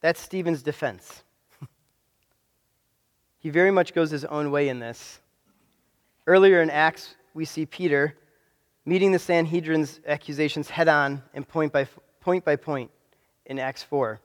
that's 0.00 0.20
Stephen's 0.20 0.62
defense. 0.62 1.24
he 3.40 3.50
very 3.50 3.72
much 3.72 3.94
goes 3.94 4.12
his 4.12 4.24
own 4.24 4.52
way 4.52 4.68
in 4.68 4.78
this. 4.78 5.18
Earlier 6.28 6.62
in 6.62 6.70
Acts, 6.70 7.16
we 7.34 7.46
see 7.46 7.66
Peter 7.66 8.16
meeting 8.84 9.10
the 9.10 9.18
Sanhedrin's 9.18 9.98
accusations 10.06 10.70
head 10.70 10.86
on 10.86 11.22
and 11.34 11.46
point 11.46 11.72
by 11.72 11.88
point, 12.26 12.44
by 12.44 12.56
point 12.56 12.90
in 13.44 13.60
Acts 13.60 13.84
4. 13.84 14.20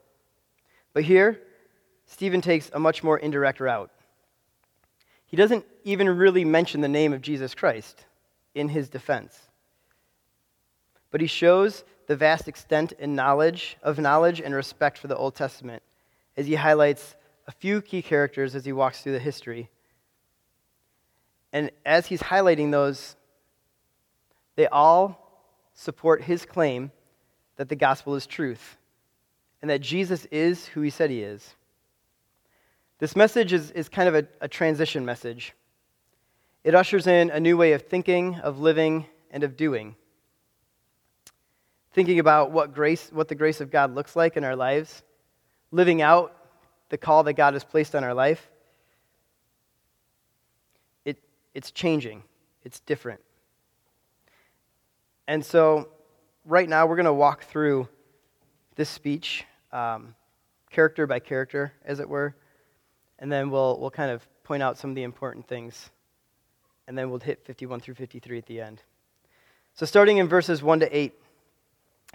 But 0.92 1.04
here, 1.04 1.40
Stephen 2.08 2.42
takes 2.42 2.72
a 2.74 2.80
much 2.80 3.04
more 3.04 3.20
indirect 3.20 3.60
route. 3.60 3.92
He 5.28 5.38
doesn't 5.38 5.66
even 5.84 6.10
really 6.10 6.44
mention 6.44 6.82
the 6.82 6.88
name 6.88 7.14
of 7.14 7.22
Jesus 7.22 7.54
Christ 7.54 8.06
in 8.56 8.70
his 8.70 8.90
defense. 8.90 9.38
But 11.12 11.22
he 11.22 11.28
shows 11.28 11.84
the 12.08 12.16
vast 12.16 12.48
extent 12.48 12.94
and 13.00 13.16
knowledge 13.16 13.78
of 13.84 14.00
knowledge 14.00 14.42
and 14.42 14.56
respect 14.56 14.98
for 14.98 15.08
the 15.08 15.16
Old 15.16 15.36
Testament 15.36 15.84
as 16.36 16.48
he 16.48 16.56
highlights 16.56 17.16
a 17.46 17.52
few 17.52 17.84
key 17.84 18.02
characters 18.02 18.56
as 18.56 18.66
he 18.66 18.74
walks 18.74 19.04
through 19.04 19.14
the 19.14 19.20
history. 19.20 19.70
And 21.54 21.70
as 21.86 22.08
he's 22.08 22.24
highlighting 22.24 22.72
those, 22.72 23.16
they 24.56 24.66
all 24.66 25.54
support 25.76 26.24
his 26.24 26.48
claim 26.48 26.92
that 27.62 27.70
the 27.70 27.76
gospel 27.76 28.16
is 28.16 28.26
truth 28.26 28.76
and 29.62 29.70
that 29.70 29.82
Jesus 29.82 30.26
is 30.32 30.66
who 30.66 30.82
he 30.82 30.90
said 30.90 31.12
he 31.12 31.22
is. 31.22 31.54
This 32.98 33.16
message 33.16 33.54
is, 33.54 33.70
is 33.70 33.88
kind 33.88 34.10
of 34.10 34.16
a, 34.16 34.28
a 34.42 34.48
transition 34.48 35.06
message. 35.06 35.54
It 36.64 36.74
ushers 36.74 37.06
in 37.06 37.30
a 37.30 37.40
new 37.40 37.58
way 37.58 37.74
of 37.74 37.84
thinking, 37.84 38.40
of 38.40 38.60
living, 38.60 39.06
and 39.30 39.44
of 39.44 39.56
doing. 39.58 39.96
Thinking 41.94 42.18
about 42.18 42.50
what 42.50 42.74
grace, 42.74 43.12
what 43.14 43.28
the 43.28 43.36
grace 43.36 43.62
of 43.62 43.70
God 43.70 43.94
looks 43.94 44.16
like 44.16 44.38
in 44.38 44.44
our 44.44 44.56
lives, 44.56 45.04
living 45.70 46.02
out 46.02 46.36
the 46.90 46.98
call 46.98 47.22
that 47.26 47.34
God 47.34 47.54
has 47.54 47.64
placed 47.64 47.94
on 47.94 48.04
our 48.04 48.16
life. 48.16 48.50
It, 51.06 51.20
it's 51.54 51.70
changing. 51.70 52.24
It's 52.64 52.80
different. 52.80 53.22
And 55.28 55.46
so, 55.46 55.90
right 56.46 56.68
now, 56.68 56.86
we're 56.86 56.96
going 56.96 57.06
to 57.06 57.14
walk 57.14 57.44
through 57.44 57.88
this 58.76 58.90
speech, 58.90 59.46
um, 59.72 60.16
character 60.70 61.08
by 61.08 61.20
character, 61.20 61.74
as 61.86 62.00
it 62.00 62.10
were, 62.10 62.36
and 63.20 63.32
then 63.32 63.50
we'll, 63.50 63.80
we'll 63.80 63.92
kind 63.92 64.12
of 64.12 64.28
point 64.44 64.64
out 64.64 64.78
some 64.78 64.90
of 64.90 64.96
the 64.96 65.04
important 65.04 65.48
things 65.48 65.90
and 66.92 66.98
then 66.98 67.10
we'll 67.10 67.20
hit 67.20 67.46
51 67.46 67.80
through 67.80 67.94
53 67.96 68.38
at 68.38 68.46
the 68.48 68.60
end. 68.60 68.82
So, 69.76 69.86
starting 69.86 70.18
in 70.18 70.28
verses 70.28 70.62
1 70.62 70.82
to 70.82 70.98
8, 70.98 71.14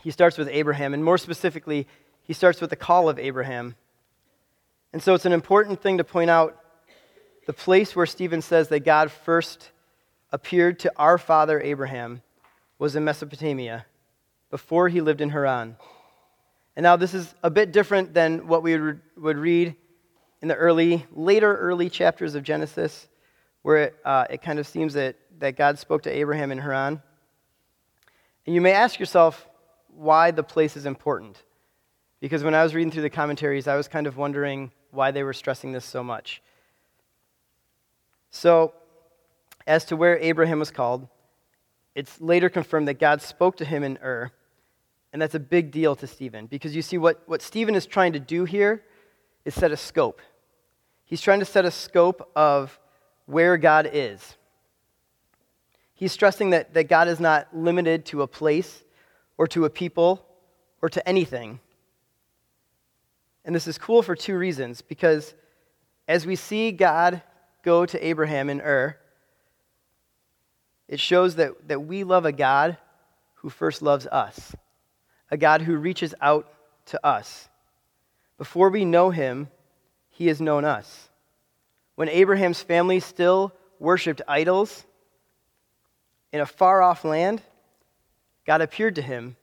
he 0.03 0.11
starts 0.11 0.37
with 0.37 0.49
Abraham, 0.49 0.93
and 0.93 1.03
more 1.03 1.17
specifically, 1.17 1.87
he 2.23 2.35
starts 2.35 2.61
with 2.61 2.69
the 2.69 2.77
call 2.77 3.09
of 3.09 3.19
Abraham. 3.19 3.75
And 4.93 5.03
so, 5.03 5.15
it's 5.15 5.25
an 5.25 5.33
important 5.33 5.81
thing 5.81 5.97
to 5.97 6.05
point 6.05 6.29
out 6.29 6.61
the 7.47 7.55
place 7.55 7.97
where 7.97 8.05
Stephen 8.05 8.43
says 8.43 8.69
that 8.69 8.81
God 8.81 9.11
first 9.11 9.71
appeared 10.31 10.79
to 10.81 10.93
our 10.97 11.17
father 11.17 11.59
Abraham 11.61 12.21
was 12.79 12.97
in 12.97 13.05
Mesopotamia 13.05 13.87
before 14.51 14.89
he 14.89 15.01
lived 15.01 15.21
in 15.21 15.31
Haran. 15.31 15.77
And 16.77 16.83
now, 16.83 16.97
this 16.97 17.15
is 17.15 17.35
a 17.43 17.51
bit 17.51 17.73
different 17.73 18.13
than 18.13 18.47
what 18.47 18.63
we 18.63 18.79
would 19.17 19.39
read 19.39 19.75
in 20.43 20.49
the 20.49 20.55
early, 20.55 21.07
later 21.13 21.57
early 21.57 21.89
chapters 21.89 22.35
of 22.35 22.43
Genesis 22.43 23.09
where 23.67 23.79
it, 23.79 23.97
uh, 24.05 24.25
it 24.31 24.43
kind 24.43 24.61
of 24.61 24.67
seems 24.69 24.95
that, 24.95 25.17
that 25.41 25.57
God 25.57 25.77
spoke 25.77 26.03
to 26.05 26.11
Abraham 26.17 26.53
in 26.53 26.59
Haran. 26.59 27.03
And 28.47 28.55
you 28.55 28.61
may 28.61 28.71
ask 28.71 29.01
yourself 29.01 29.49
why 29.89 30.31
the 30.31 30.45
place 30.45 30.77
is 30.77 30.87
important. 30.87 31.43
Because 32.21 32.45
when 32.45 32.55
I 32.55 32.63
was 32.63 32.77
reading 32.77 32.93
through 32.93 33.03
the 33.03 33.11
commentaries, 33.11 33.67
I 33.67 33.75
was 33.75 33.89
kind 33.89 34.07
of 34.07 34.17
wondering 34.17 34.71
why 34.93 35.11
they 35.11 35.25
were 35.25 35.33
stressing 35.33 35.73
this 35.73 35.85
so 35.85 36.05
much. 36.05 36.43
So, 38.31 38.73
as 39.67 39.85
to 39.87 39.97
where 39.97 40.17
Abraham 40.19 40.61
was 40.61 40.71
called, 40.71 41.09
it's 41.97 42.21
later 42.21 42.51
confirmed 42.51 42.87
that 42.89 43.01
God 43.01 43.23
spoke 43.23 43.57
to 43.57 43.65
him 43.65 43.83
in 43.83 43.99
Ur. 44.05 44.31
And 45.15 45.23
that's 45.23 45.35
a 45.35 45.41
big 45.41 45.71
deal 45.71 45.97
to 45.97 46.07
Stephen 46.07 46.47
because 46.47 46.77
you 46.77 46.83
see, 46.83 46.99
what, 46.99 47.23
what 47.25 47.41
Stephen 47.41 47.75
is 47.75 47.87
trying 47.87 48.13
to 48.13 48.21
do 48.21 48.45
here 48.45 48.85
is 49.47 49.55
set 49.55 49.73
a 49.73 49.79
scope. 49.79 50.21
He's 51.07 51.23
trying 51.23 51.39
to 51.39 51.47
set 51.47 51.65
a 51.65 51.71
scope 51.71 52.31
of 52.37 52.79
where 53.25 53.57
God 53.57 53.89
is. 53.91 54.37
He's 55.95 56.13
stressing 56.13 56.51
that, 56.51 56.75
that 56.75 56.85
God 56.85 57.09
is 57.09 57.19
not 57.19 57.49
limited 57.57 58.05
to 58.07 58.21
a 58.21 58.27
place 58.27 58.85
or 59.39 59.47
to 59.49 59.65
a 59.65 59.71
people 59.71 60.23
or 60.83 60.91
to 60.91 61.09
anything. 61.09 61.61
And 63.47 63.55
this 63.55 63.67
is 63.67 63.79
cool 63.79 64.03
for 64.03 64.15
two 64.15 64.37
reasons. 64.37 64.83
Because 64.83 65.35
as 66.07 66.27
we 66.27 66.37
see 66.37 66.73
God 66.73 67.23
go 67.63 67.87
to 67.87 68.07
Abraham 68.07 68.51
in 68.51 68.61
Ur, 68.61 68.99
it 70.89 71.01
shows 71.01 71.37
that, 71.37 71.69
that 71.69 71.81
we 71.81 72.05
love 72.05 72.25
a 72.25 72.33
God 72.33 72.77
who 73.37 73.51
first 73.51 73.83
loves 73.83 74.07
us, 74.07 74.55
a 75.31 75.37
God 75.37 75.63
who 75.63 75.77
reaches 75.77 76.15
out 76.21 76.53
to 76.87 77.07
us. 77.07 77.49
Before 78.39 78.71
we 78.71 78.85
know 78.85 79.11
him, 79.11 79.49
he 80.11 80.29
has 80.29 80.41
known 80.41 80.65
us 80.65 81.09
when 81.97 82.09
Abraham's 82.11 82.63
family 82.63 83.01
still 83.01 83.53
worshiped 83.81 84.23
idols 84.29 84.85
in 86.33 86.41
a 86.41 86.47
far 86.47 86.83
off 86.83 87.05
land, 87.05 87.43
God 88.47 88.61
appeared 88.61 88.95
to 88.97 89.03
him, 89.03 89.37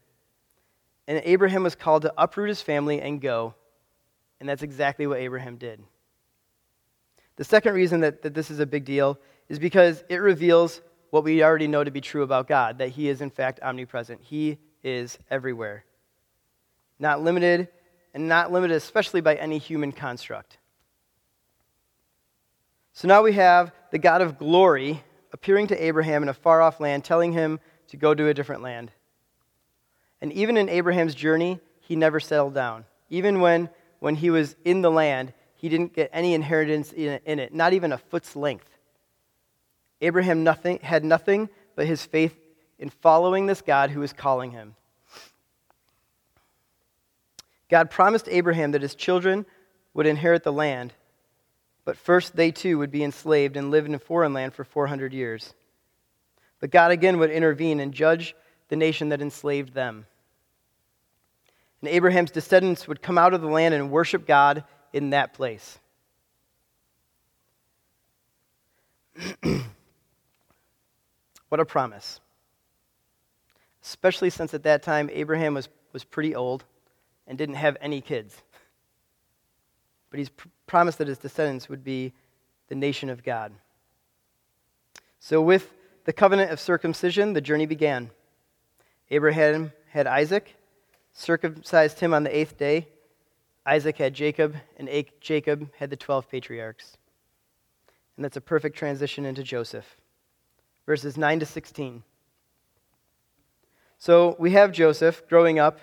and 1.07 1.21
Abraham 1.25 1.63
was 1.63 1.75
called 1.75 2.03
to 2.03 2.13
uproot 2.15 2.49
his 2.49 2.61
family 2.61 3.01
and 3.01 3.19
go. 3.19 3.55
And 4.39 4.47
that's 4.47 4.63
exactly 4.63 5.07
what 5.07 5.19
Abraham 5.19 5.57
did. 5.57 5.81
The 7.35 7.43
second 7.43 7.73
reason 7.73 8.01
that, 8.01 8.21
that 8.21 8.33
this 8.33 8.51
is 8.51 8.59
a 8.59 8.65
big 8.65 8.85
deal 8.85 9.17
is 9.49 9.57
because 9.57 10.03
it 10.07 10.17
reveals 10.17 10.81
what 11.13 11.23
we 11.23 11.43
already 11.43 11.67
know 11.67 11.83
to 11.83 11.91
be 11.91 12.01
true 12.01 12.23
about 12.23 12.47
God 12.47 12.79
that 12.79 12.89
He 12.89 13.07
is, 13.07 13.21
in 13.21 13.29
fact, 13.29 13.59
omnipresent. 13.61 14.19
He 14.23 14.57
is 14.83 15.19
everywhere, 15.29 15.85
not 16.97 17.21
limited, 17.21 17.67
and 18.15 18.27
not 18.27 18.51
limited 18.51 18.75
especially 18.75 19.21
by 19.21 19.35
any 19.35 19.59
human 19.59 19.91
construct. 19.91 20.57
So 22.93 23.07
now 23.07 23.21
we 23.21 23.33
have 23.33 23.71
the 23.91 23.99
God 23.99 24.23
of 24.23 24.39
glory 24.39 25.03
appearing 25.31 25.67
to 25.67 25.85
Abraham 25.85 26.23
in 26.23 26.29
a 26.29 26.33
far 26.33 26.63
off 26.63 26.79
land, 26.79 27.03
telling 27.03 27.31
him 27.31 27.59
to 27.89 27.97
go 27.97 28.15
to 28.15 28.29
a 28.29 28.33
different 28.33 28.63
land. 28.63 28.89
And 30.19 30.33
even 30.33 30.57
in 30.57 30.67
Abraham's 30.67 31.13
journey, 31.13 31.59
he 31.79 31.95
never 31.95 32.19
settled 32.19 32.55
down. 32.55 32.85
Even 33.11 33.39
when, 33.39 33.69
when 33.99 34.15
he 34.15 34.31
was 34.31 34.55
in 34.65 34.81
the 34.81 34.89
land, 34.89 35.31
he 35.57 35.69
didn't 35.69 35.93
get 35.93 36.09
any 36.11 36.33
inheritance 36.33 36.91
in, 36.91 37.19
it, 37.23 37.53
not 37.53 37.73
even 37.73 37.91
a 37.91 37.99
foot's 37.99 38.35
length. 38.35 38.72
Abraham 40.03 40.43
nothing, 40.43 40.79
had 40.81 41.03
nothing 41.03 41.49
but 41.75 41.87
his 41.87 42.05
faith 42.05 42.37
in 42.77 42.89
following 42.89 43.45
this 43.45 43.61
God 43.61 43.89
who 43.89 43.99
was 44.01 44.13
calling 44.13 44.51
him. 44.51 44.75
God 47.69 47.89
promised 47.89 48.27
Abraham 48.29 48.71
that 48.71 48.81
his 48.81 48.95
children 48.95 49.45
would 49.93 50.05
inherit 50.05 50.43
the 50.43 50.53
land 50.53 50.93
but 51.85 51.97
first, 51.97 52.35
they 52.35 52.51
too 52.51 52.77
would 52.77 52.91
be 52.91 53.03
enslaved 53.03 53.57
and 53.57 53.71
live 53.71 53.85
in 53.85 53.95
a 53.95 53.99
foreign 53.99 54.33
land 54.33 54.53
for 54.53 54.63
400 54.63 55.13
years. 55.13 55.53
But 56.59 56.71
God 56.71 56.91
again 56.91 57.19
would 57.19 57.29
intervene 57.29 57.79
and 57.79 57.93
judge 57.93 58.35
the 58.69 58.75
nation 58.75 59.09
that 59.09 59.21
enslaved 59.21 59.73
them. 59.73 60.05
And 61.81 61.89
Abraham's 61.89 62.31
descendants 62.31 62.87
would 62.87 63.01
come 63.01 63.17
out 63.17 63.33
of 63.33 63.41
the 63.41 63.47
land 63.47 63.73
and 63.73 63.91
worship 63.91 64.25
God 64.25 64.63
in 64.93 65.09
that 65.09 65.33
place. 65.33 65.77
what 71.53 71.61
a 71.61 71.65
promise. 71.65 72.19
Especially 73.81 74.29
since 74.29 74.53
at 74.53 74.63
that 74.63 74.83
time 74.83 75.09
Abraham 75.13 75.53
was, 75.53 75.69
was 75.93 76.03
pretty 76.03 76.35
old 76.35 76.65
and 77.27 77.37
didn't 77.37 77.55
have 77.55 77.77
any 77.79 78.01
kids 78.01 78.41
but 80.13 80.19
he's 80.19 80.29
pr- 80.29 80.47
promised 80.67 80.99
that 80.99 81.07
his 81.07 81.17
descendants 81.17 81.67
would 81.67 81.83
be 81.83 82.13
the 82.67 82.75
nation 82.75 83.09
of 83.09 83.23
God. 83.23 83.51
So, 85.19 85.41
with 85.41 85.73
the 86.05 86.13
covenant 86.13 86.51
of 86.51 86.59
circumcision, 86.59 87.33
the 87.33 87.41
journey 87.41 87.65
began. 87.65 88.11
Abraham 89.09 89.71
had 89.89 90.05
Isaac, 90.05 90.55
circumcised 91.13 91.99
him 91.99 92.13
on 92.13 92.23
the 92.23 92.37
eighth 92.37 92.59
day. 92.59 92.87
Isaac 93.65 93.97
had 93.97 94.13
Jacob, 94.13 94.55
and 94.77 94.87
Jacob 95.19 95.71
had 95.77 95.89
the 95.89 95.95
12 95.95 96.29
patriarchs. 96.29 96.95
And 98.15 98.23
that's 98.23 98.37
a 98.37 98.41
perfect 98.41 98.77
transition 98.77 99.25
into 99.25 99.41
Joseph. 99.41 99.97
Verses 100.85 101.17
9 101.17 101.39
to 101.39 101.45
16. 101.45 102.03
So 103.97 104.35
we 104.37 104.51
have 104.51 104.71
Joseph 104.71 105.27
growing 105.29 105.59
up, 105.59 105.79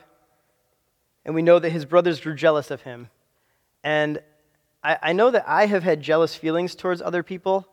and 1.25 1.35
we 1.35 1.43
know 1.43 1.59
that 1.59 1.71
his 1.71 1.85
brothers 1.85 2.21
grew 2.21 2.35
jealous 2.35 2.71
of 2.71 2.83
him 2.83 3.09
and 3.83 4.21
I, 4.83 4.99
I 5.03 5.13
know 5.13 5.31
that 5.31 5.45
I 5.47 5.67
have 5.67 5.83
had 5.83 6.03
jealous 6.03 6.35
feelings 6.35 6.75
towards 6.75 7.03
other 7.03 7.23
people, 7.23 7.67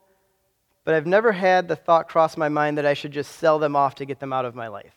but 0.84 0.94
I've 0.94 1.08
never 1.08 1.32
had 1.32 1.68
the 1.68 1.76
thought 1.76 2.08
cross 2.08 2.38
my 2.38 2.50
mind 2.50 2.78
that 2.78 2.86
I 2.86 2.94
should 2.94 3.12
just 3.12 3.34
sell 3.34 3.60
them 3.60 3.76
off 3.76 3.96
to 3.96 4.06
get 4.06 4.20
them 4.20 4.34
out 4.34 4.46
of 4.46 4.56
my 4.56 4.68
life. 4.68 4.96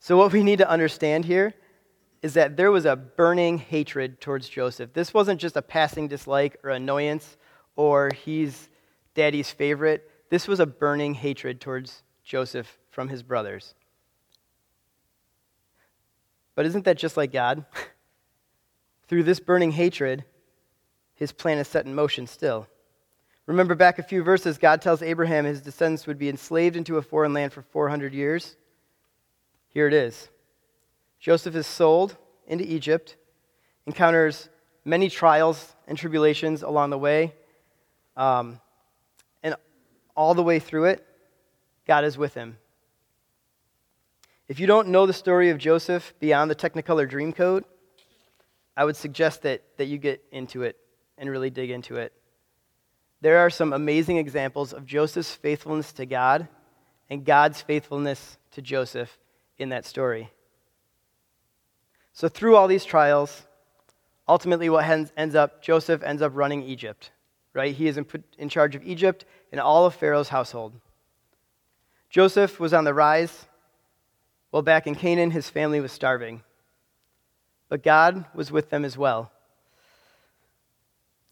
So, 0.00 0.16
what 0.16 0.32
we 0.32 0.42
need 0.42 0.58
to 0.58 0.68
understand 0.68 1.24
here 1.24 1.54
is 2.22 2.34
that 2.34 2.56
there 2.56 2.70
was 2.70 2.84
a 2.84 2.96
burning 2.96 3.58
hatred 3.58 4.20
towards 4.20 4.48
Joseph. 4.48 4.92
This 4.92 5.14
wasn't 5.14 5.40
just 5.40 5.56
a 5.56 5.62
passing 5.62 6.08
dislike 6.08 6.56
or 6.62 6.70
annoyance 6.70 7.36
or 7.76 8.10
he's 8.24 8.68
daddy's 9.14 9.50
favorite. 9.50 10.08
This 10.32 10.48
was 10.48 10.60
a 10.60 10.66
burning 10.66 11.12
hatred 11.12 11.60
towards 11.60 12.02
Joseph 12.24 12.78
from 12.88 13.10
his 13.10 13.22
brothers. 13.22 13.74
But 16.54 16.64
isn't 16.64 16.86
that 16.86 16.96
just 16.96 17.18
like 17.18 17.32
God? 17.32 17.66
Through 19.08 19.24
this 19.24 19.40
burning 19.40 19.72
hatred, 19.72 20.24
his 21.14 21.32
plan 21.32 21.58
is 21.58 21.68
set 21.68 21.84
in 21.84 21.94
motion 21.94 22.26
still. 22.26 22.66
Remember 23.44 23.74
back 23.74 23.98
a 23.98 24.02
few 24.02 24.22
verses, 24.22 24.56
God 24.56 24.80
tells 24.80 25.02
Abraham 25.02 25.44
his 25.44 25.60
descendants 25.60 26.06
would 26.06 26.18
be 26.18 26.30
enslaved 26.30 26.76
into 26.76 26.96
a 26.96 27.02
foreign 27.02 27.34
land 27.34 27.52
for 27.52 27.60
400 27.60 28.14
years. 28.14 28.56
Here 29.68 29.86
it 29.86 29.92
is 29.92 30.30
Joseph 31.20 31.54
is 31.54 31.66
sold 31.66 32.16
into 32.46 32.64
Egypt, 32.64 33.16
encounters 33.84 34.48
many 34.82 35.10
trials 35.10 35.76
and 35.86 35.98
tribulations 35.98 36.62
along 36.62 36.88
the 36.88 36.96
way. 36.96 37.34
Um, 38.16 38.61
all 40.14 40.34
the 40.34 40.42
way 40.42 40.58
through 40.58 40.86
it, 40.86 41.06
God 41.86 42.04
is 42.04 42.16
with 42.18 42.34
him. 42.34 42.58
If 44.48 44.60
you 44.60 44.66
don't 44.66 44.88
know 44.88 45.06
the 45.06 45.12
story 45.12 45.50
of 45.50 45.58
Joseph 45.58 46.14
beyond 46.20 46.50
the 46.50 46.54
Technicolor 46.54 47.08
dream 47.08 47.32
Dreamcoat, 47.32 47.64
I 48.76 48.84
would 48.84 48.96
suggest 48.96 49.42
that, 49.42 49.62
that 49.76 49.86
you 49.86 49.98
get 49.98 50.22
into 50.30 50.62
it 50.62 50.76
and 51.18 51.30
really 51.30 51.50
dig 51.50 51.70
into 51.70 51.96
it. 51.96 52.12
There 53.20 53.38
are 53.38 53.50
some 53.50 53.72
amazing 53.72 54.16
examples 54.16 54.72
of 54.72 54.84
Joseph's 54.84 55.34
faithfulness 55.34 55.92
to 55.94 56.06
God 56.06 56.48
and 57.08 57.24
God's 57.24 57.60
faithfulness 57.60 58.36
to 58.52 58.62
Joseph 58.62 59.18
in 59.58 59.68
that 59.68 59.86
story. 59.86 60.30
So, 62.12 62.28
through 62.28 62.56
all 62.56 62.68
these 62.68 62.84
trials, 62.84 63.46
ultimately 64.28 64.68
what 64.68 64.84
ends 65.16 65.34
up, 65.34 65.62
Joseph 65.62 66.02
ends 66.02 66.20
up 66.20 66.32
running 66.34 66.62
Egypt, 66.62 67.10
right? 67.54 67.74
He 67.74 67.86
is 67.86 67.96
in, 67.96 68.06
in 68.38 68.48
charge 68.48 68.74
of 68.74 68.82
Egypt 68.82 69.24
and 69.52 69.60
all 69.60 69.86
of 69.86 69.94
Pharaoh's 69.94 70.30
household. 70.30 70.72
Joseph 72.10 72.58
was 72.58 72.74
on 72.74 72.84
the 72.84 72.94
rise, 72.94 73.46
while 74.50 74.62
back 74.62 74.86
in 74.86 74.94
Canaan, 74.94 75.30
his 75.30 75.48
family 75.48 75.80
was 75.80 75.92
starving. 75.92 76.42
But 77.68 77.82
God 77.82 78.24
was 78.34 78.50
with 78.50 78.70
them 78.70 78.84
as 78.84 78.98
well. 78.98 79.30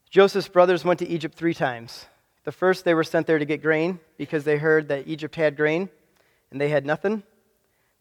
Joseph's 0.08 0.48
brothers 0.48 0.84
went 0.84 0.98
to 1.00 1.08
Egypt 1.08 1.34
three 1.34 1.54
times. 1.54 2.06
The 2.44 2.52
first, 2.52 2.84
they 2.84 2.94
were 2.94 3.04
sent 3.04 3.26
there 3.26 3.38
to 3.38 3.44
get 3.44 3.62
grain 3.62 4.00
because 4.16 4.44
they 4.44 4.56
heard 4.56 4.88
that 4.88 5.06
Egypt 5.06 5.36
had 5.36 5.56
grain 5.56 5.88
and 6.50 6.60
they 6.60 6.68
had 6.68 6.86
nothing. 6.86 7.22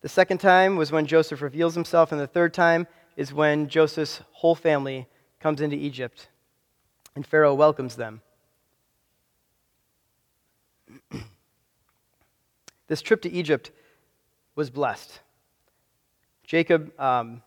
The 0.02 0.10
second 0.10 0.38
time 0.38 0.78
was 0.78 0.92
when 0.92 1.06
Joseph 1.06 1.42
reveals 1.42 1.76
himself, 1.76 2.14
and 2.14 2.22
the 2.22 2.28
third 2.28 2.54
time 2.54 2.88
is 3.18 3.34
when 3.34 3.68
Joseph's 3.68 4.22
whole 4.32 4.56
family 4.56 5.08
comes 5.42 5.60
into 5.60 5.76
Egypt 5.76 6.30
and 7.16 7.28
Pharaoh 7.28 7.54
welcomes 7.54 7.98
them. 7.98 8.22
This 12.90 13.02
trip 13.02 13.22
to 13.22 13.32
Egypt 13.32 13.72
was 14.56 14.70
blessed. 14.70 15.22
Jacob 16.44 16.92
um, 17.00 17.42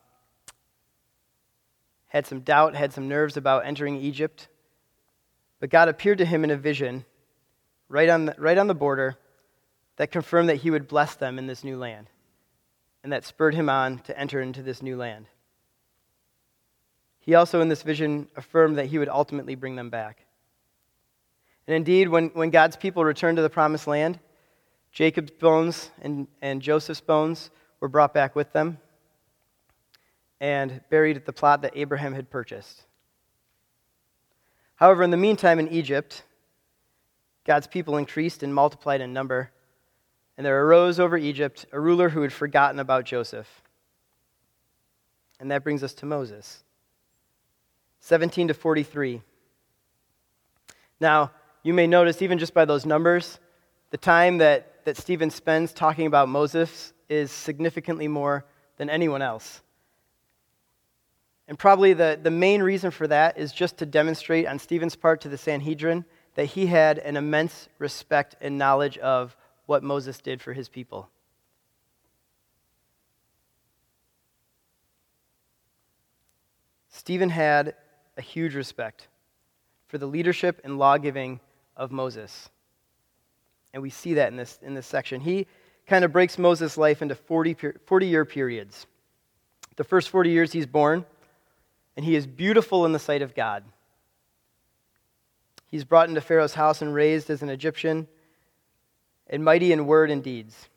had 2.07 2.27
some 2.27 2.41
doubt, 2.41 2.75
had 2.75 2.93
some 2.93 3.09
nerves 3.09 3.37
about 3.37 3.67
entering 3.67 3.97
Egypt, 3.97 4.49
but 5.61 5.69
God 5.69 5.89
appeared 5.89 6.19
to 6.19 6.25
him 6.25 6.45
in 6.45 6.51
a 6.51 6.57
vision 6.57 7.05
right 7.89 8.09
on 8.09 8.27
the, 8.27 8.35
right 8.39 8.57
on 8.57 8.69
the 8.69 8.75
border 8.75 9.19
that 9.97 10.11
confirmed 10.11 10.49
that 10.49 10.57
he 10.57 10.71
would 10.71 10.89
bless 10.89 11.17
them 11.17 11.39
in 11.39 11.47
this 11.47 11.65
new 11.65 11.77
land 11.77 12.09
and 13.03 13.13
that 13.13 13.25
spurred 13.25 13.55
him 13.55 13.69
on 13.69 13.99
to 13.99 14.19
enter 14.19 14.41
into 14.41 14.63
this 14.63 14.81
new 14.81 14.97
land. 14.97 15.27
He 17.19 17.35
also, 17.35 17.61
in 17.61 17.69
this 17.69 17.83
vision, 17.83 18.29
affirmed 18.37 18.79
that 18.79 18.87
he 18.87 18.99
would 18.99 19.09
ultimately 19.09 19.55
bring 19.55 19.77
them 19.77 19.91
back. 19.91 20.25
And 21.67 21.77
indeed, 21.77 22.09
when, 22.09 22.29
when 22.29 22.51
God's 22.51 22.77
people 22.77 23.05
returned 23.05 23.37
to 23.37 23.43
the 23.43 23.51
promised 23.51 23.87
land, 23.87 24.19
Jacob's 24.93 25.31
bones 25.31 25.91
and, 26.03 26.27
and 26.41 26.61
Joseph's 26.63 27.01
bones 27.01 27.51
were 27.81 27.89
brought 27.89 28.15
back 28.15 28.37
with 28.37 28.53
them 28.53 28.79
and 30.41 30.81
buried 30.91 31.17
at 31.17 31.25
the 31.25 31.33
plot 31.33 31.63
that 31.63 31.73
Abraham 31.75 32.15
had 32.15 32.31
purchased. 32.31 32.83
However, 34.77 35.03
in 35.03 35.11
the 35.11 35.17
meantime, 35.17 35.59
in 35.59 35.69
Egypt, 35.69 36.25
God's 37.45 37.67
people 37.67 37.97
increased 37.97 38.43
and 38.43 38.55
multiplied 38.55 39.01
in 39.01 39.13
number 39.13 39.51
and 40.37 40.47
there 40.47 40.65
arose 40.65 40.99
over 40.99 41.17
Egypt 41.17 41.67
a 41.73 41.81
ruler 41.81 42.09
who 42.09 42.23
had 42.23 42.33
forgotten 42.33 42.81
about 42.81 43.05
Joseph. 43.05 43.63
And 45.39 45.51
that 45.51 45.63
brings 45.63 45.83
us 45.83 45.95
to 45.95 46.07
Moses. 46.07 46.65
17 48.01 48.49
to 48.49 48.55
43. 48.55 49.23
Now, 51.01 51.33
you 51.63 51.75
may 51.75 51.87
notice, 51.87 52.23
even 52.23 52.39
just 52.39 52.55
by 52.55 52.65
those 52.65 52.87
numbers, 52.87 53.39
the 53.91 53.99
time 53.99 54.39
that, 54.39 54.72
that 54.85 54.97
Stephen 54.97 55.31
spends 55.31 55.73
talking 55.73 56.07
about 56.07 56.29
Moses 56.29 56.93
is 57.09 57.31
significantly 57.31 58.09
more 58.09 58.45
than 58.77 58.91
anyone 58.91 59.23
else. 59.23 59.63
And 61.49 61.59
probably 61.59 61.93
the, 61.93 62.19
the 62.23 62.31
main 62.31 62.63
reason 62.63 62.91
for 62.91 63.07
that 63.09 63.37
is 63.37 63.53
just 63.53 63.79
to 63.79 63.87
demonstrate 63.87 64.47
on 64.47 64.59
Stephen's 64.59 64.97
part 64.97 65.21
to 65.23 65.29
the 65.29 65.39
Sanhedrin 65.39 66.05
that 66.35 66.47
he 66.47 66.67
had 66.67 66.99
an 66.99 67.17
immense 67.17 67.69
respect 67.79 68.37
and 68.41 68.57
knowledge 68.57 68.97
of 68.99 69.37
what 69.67 69.83
Moses 69.83 70.19
did 70.19 70.41
for 70.41 70.53
his 70.53 70.69
people. 70.69 71.09
Stephen 76.89 77.31
had 77.31 77.75
a 78.17 78.23
huge 78.23 78.55
respect 78.55 79.09
for 79.87 79.99
the 79.99 80.07
leadership 80.07 80.61
and 80.65 80.79
law 80.79 80.97
giving 80.97 81.41
of 81.77 81.91
Moses. 81.91 82.49
And 83.73 83.83
we 83.83 83.91
see 83.91 84.15
that 84.15 84.29
in 84.29 84.37
this, 84.37 84.59
in 84.63 84.75
this 84.75 84.87
section. 84.87 85.21
He 85.21 85.47
kind 85.87 86.05
of 86.05 86.13
breaks 86.13 86.39
Moses' 86.39 86.77
life 86.77 87.03
into 87.03 87.15
40, 87.15 87.57
40 87.87 88.07
year 88.07 88.25
periods. 88.25 88.87
The 89.77 89.85
first 89.85 90.11
40 90.11 90.31
years 90.31 90.53
he's 90.53 90.67
born, 90.67 91.05
and 91.97 92.05
he 92.05 92.15
is 92.15 92.27
beautiful 92.27 92.85
in 92.85 92.93
the 92.93 92.99
sight 92.99 93.23
of 93.23 93.35
God. 93.35 93.65
He's 95.67 95.85
brought 95.85 96.09
into 96.09 96.21
Pharaoh's 96.21 96.55
house 96.55 96.83
and 96.83 96.93
raised 96.93 97.31
as 97.31 97.43
an 97.43 97.49
Egyptian 97.49 98.07
and 99.27 99.43
mighty 99.43 99.73
in 99.73 99.87
word 99.87 100.11
and 100.11 100.23
deeds. 100.23 100.69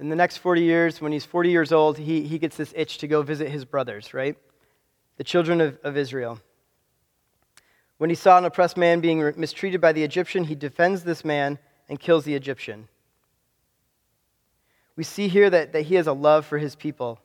In 0.00 0.08
the 0.08 0.16
next 0.16 0.38
40 0.38 0.62
years, 0.62 1.00
when 1.00 1.12
he's 1.12 1.26
40 1.26 1.50
years 1.50 1.70
old, 1.70 1.98
he, 1.98 2.22
he 2.22 2.38
gets 2.38 2.56
this 2.56 2.72
itch 2.74 2.98
to 2.98 3.06
go 3.06 3.22
visit 3.22 3.50
his 3.50 3.64
brothers, 3.64 4.14
right? 4.14 4.36
The 5.18 5.24
children 5.24 5.60
of, 5.60 5.78
of 5.84 5.96
Israel. 5.96 6.40
When 8.02 8.10
he 8.10 8.16
saw 8.16 8.36
an 8.36 8.44
oppressed 8.44 8.76
man 8.76 9.00
being 9.00 9.20
mistreated 9.36 9.80
by 9.80 9.92
the 9.92 10.02
Egyptian, 10.02 10.42
he 10.42 10.56
defends 10.56 11.04
this 11.04 11.24
man 11.24 11.60
and 11.88 12.00
kills 12.00 12.24
the 12.24 12.34
Egyptian. 12.34 12.88
We 14.96 15.04
see 15.04 15.28
here 15.28 15.48
that, 15.48 15.72
that 15.72 15.82
he 15.82 15.94
has 15.94 16.08
a 16.08 16.12
love 16.12 16.44
for 16.44 16.58
his 16.58 16.74
people 16.74 17.20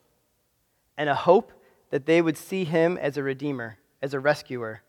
and 0.96 1.10
a 1.10 1.16
hope 1.16 1.52
that 1.90 2.06
they 2.06 2.22
would 2.22 2.38
see 2.38 2.64
him 2.64 2.96
as 2.96 3.18
a 3.18 3.24
redeemer, 3.24 3.80
as 4.04 4.14
a 4.14 4.20
rescuer, 4.20 4.84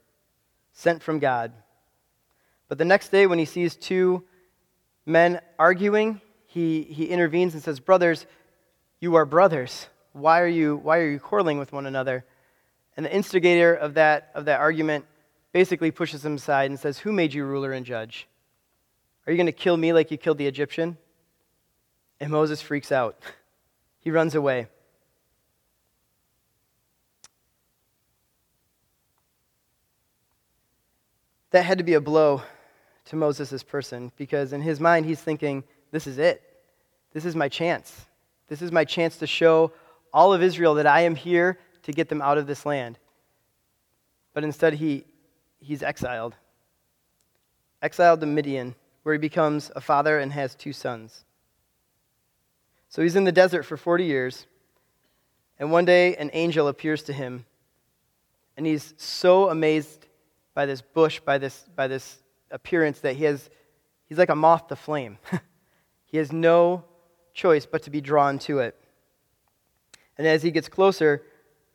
sent 0.74 1.02
from 1.02 1.20
God. 1.20 1.54
But 2.68 2.76
the 2.76 2.84
next 2.84 3.08
day, 3.08 3.26
when 3.26 3.38
he 3.38 3.46
sees 3.46 3.74
two 3.74 4.24
men 5.06 5.40
arguing, 5.58 6.20
he, 6.48 6.82
he 6.82 7.06
intervenes 7.06 7.54
and 7.54 7.62
says, 7.62 7.80
Brothers, 7.80 8.26
you 9.00 9.14
are 9.14 9.24
brothers. 9.24 9.86
Why 10.12 10.42
are 10.42 10.46
you, 10.46 10.76
why 10.76 10.98
are 10.98 11.08
you 11.08 11.18
quarreling 11.18 11.58
with 11.58 11.72
one 11.72 11.86
another? 11.86 12.26
And 12.94 13.06
the 13.06 13.14
instigator 13.14 13.72
of 13.72 13.94
that, 13.94 14.32
of 14.34 14.44
that 14.44 14.60
argument 14.60 15.06
basically 15.52 15.90
pushes 15.90 16.24
him 16.24 16.34
aside 16.34 16.70
and 16.70 16.78
says, 16.78 16.98
Who 16.98 17.12
made 17.12 17.34
you 17.34 17.44
ruler 17.44 17.72
and 17.72 17.84
judge? 17.84 18.28
Are 19.26 19.32
you 19.32 19.36
going 19.36 19.46
to 19.46 19.52
kill 19.52 19.76
me 19.76 19.92
like 19.92 20.10
you 20.10 20.16
killed 20.16 20.38
the 20.38 20.46
Egyptian? 20.46 20.96
And 22.20 22.30
Moses 22.30 22.62
freaks 22.62 22.92
out. 22.92 23.20
He 24.00 24.12
runs 24.12 24.36
away. 24.36 24.68
That 31.50 31.64
had 31.64 31.78
to 31.78 31.84
be 31.84 31.94
a 31.94 32.00
blow 32.00 32.42
to 33.06 33.16
Moses' 33.16 33.62
person 33.62 34.12
because 34.16 34.52
in 34.52 34.62
his 34.62 34.80
mind, 34.80 35.04
he's 35.04 35.20
thinking, 35.20 35.64
this 35.90 36.06
is 36.06 36.18
it. 36.18 36.42
This 37.12 37.24
is 37.24 37.34
my 37.34 37.48
chance. 37.48 38.06
This 38.48 38.62
is 38.62 38.70
my 38.70 38.84
chance 38.84 39.16
to 39.18 39.26
show 39.26 39.72
all 40.12 40.32
of 40.32 40.42
Israel 40.42 40.74
that 40.74 40.86
I 40.86 41.00
am 41.02 41.14
here 41.14 41.58
to 41.82 41.92
get 41.92 42.08
them 42.08 42.22
out 42.22 42.38
of 42.38 42.46
this 42.46 42.66
land. 42.66 42.98
But 44.34 44.44
instead, 44.44 44.74
he, 44.74 45.04
he's 45.60 45.82
exiled. 45.82 46.34
Exiled 47.82 48.20
to 48.20 48.26
Midian, 48.26 48.74
where 49.02 49.14
he 49.14 49.18
becomes 49.18 49.70
a 49.76 49.80
father 49.80 50.18
and 50.18 50.32
has 50.32 50.54
two 50.54 50.72
sons. 50.72 51.24
So 52.88 53.02
he's 53.02 53.16
in 53.16 53.24
the 53.24 53.32
desert 53.32 53.64
for 53.64 53.76
40 53.76 54.04
years, 54.04 54.46
and 55.58 55.70
one 55.70 55.84
day 55.84 56.16
an 56.16 56.30
angel 56.32 56.68
appears 56.68 57.02
to 57.04 57.12
him, 57.12 57.44
and 58.56 58.66
he's 58.66 58.94
so 58.96 59.50
amazed 59.50 60.06
by 60.54 60.66
this 60.66 60.80
bush, 60.80 61.20
by 61.20 61.38
this, 61.38 61.64
by 61.76 61.86
this 61.86 62.18
appearance 62.50 63.00
that 63.00 63.14
he 63.14 63.24
has, 63.24 63.48
he's 64.06 64.18
like 64.18 64.30
a 64.30 64.34
moth 64.34 64.68
to 64.68 64.76
flame. 64.76 65.18
he 66.06 66.16
has 66.16 66.32
no 66.32 66.84
choice 67.34 67.66
but 67.66 67.82
to 67.82 67.90
be 67.90 68.00
drawn 68.00 68.38
to 68.40 68.58
it. 68.60 68.74
And 70.16 70.26
as 70.26 70.42
he 70.42 70.50
gets 70.50 70.68
closer, 70.68 71.22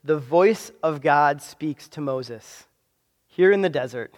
the 0.03 0.17
voice 0.17 0.71
of 0.81 1.01
God 1.01 1.41
speaks 1.41 1.87
to 1.89 2.01
Moses 2.01 2.67
here 3.35 3.51
in 3.51 3.61
the 3.61 3.69
desert. 3.69 4.13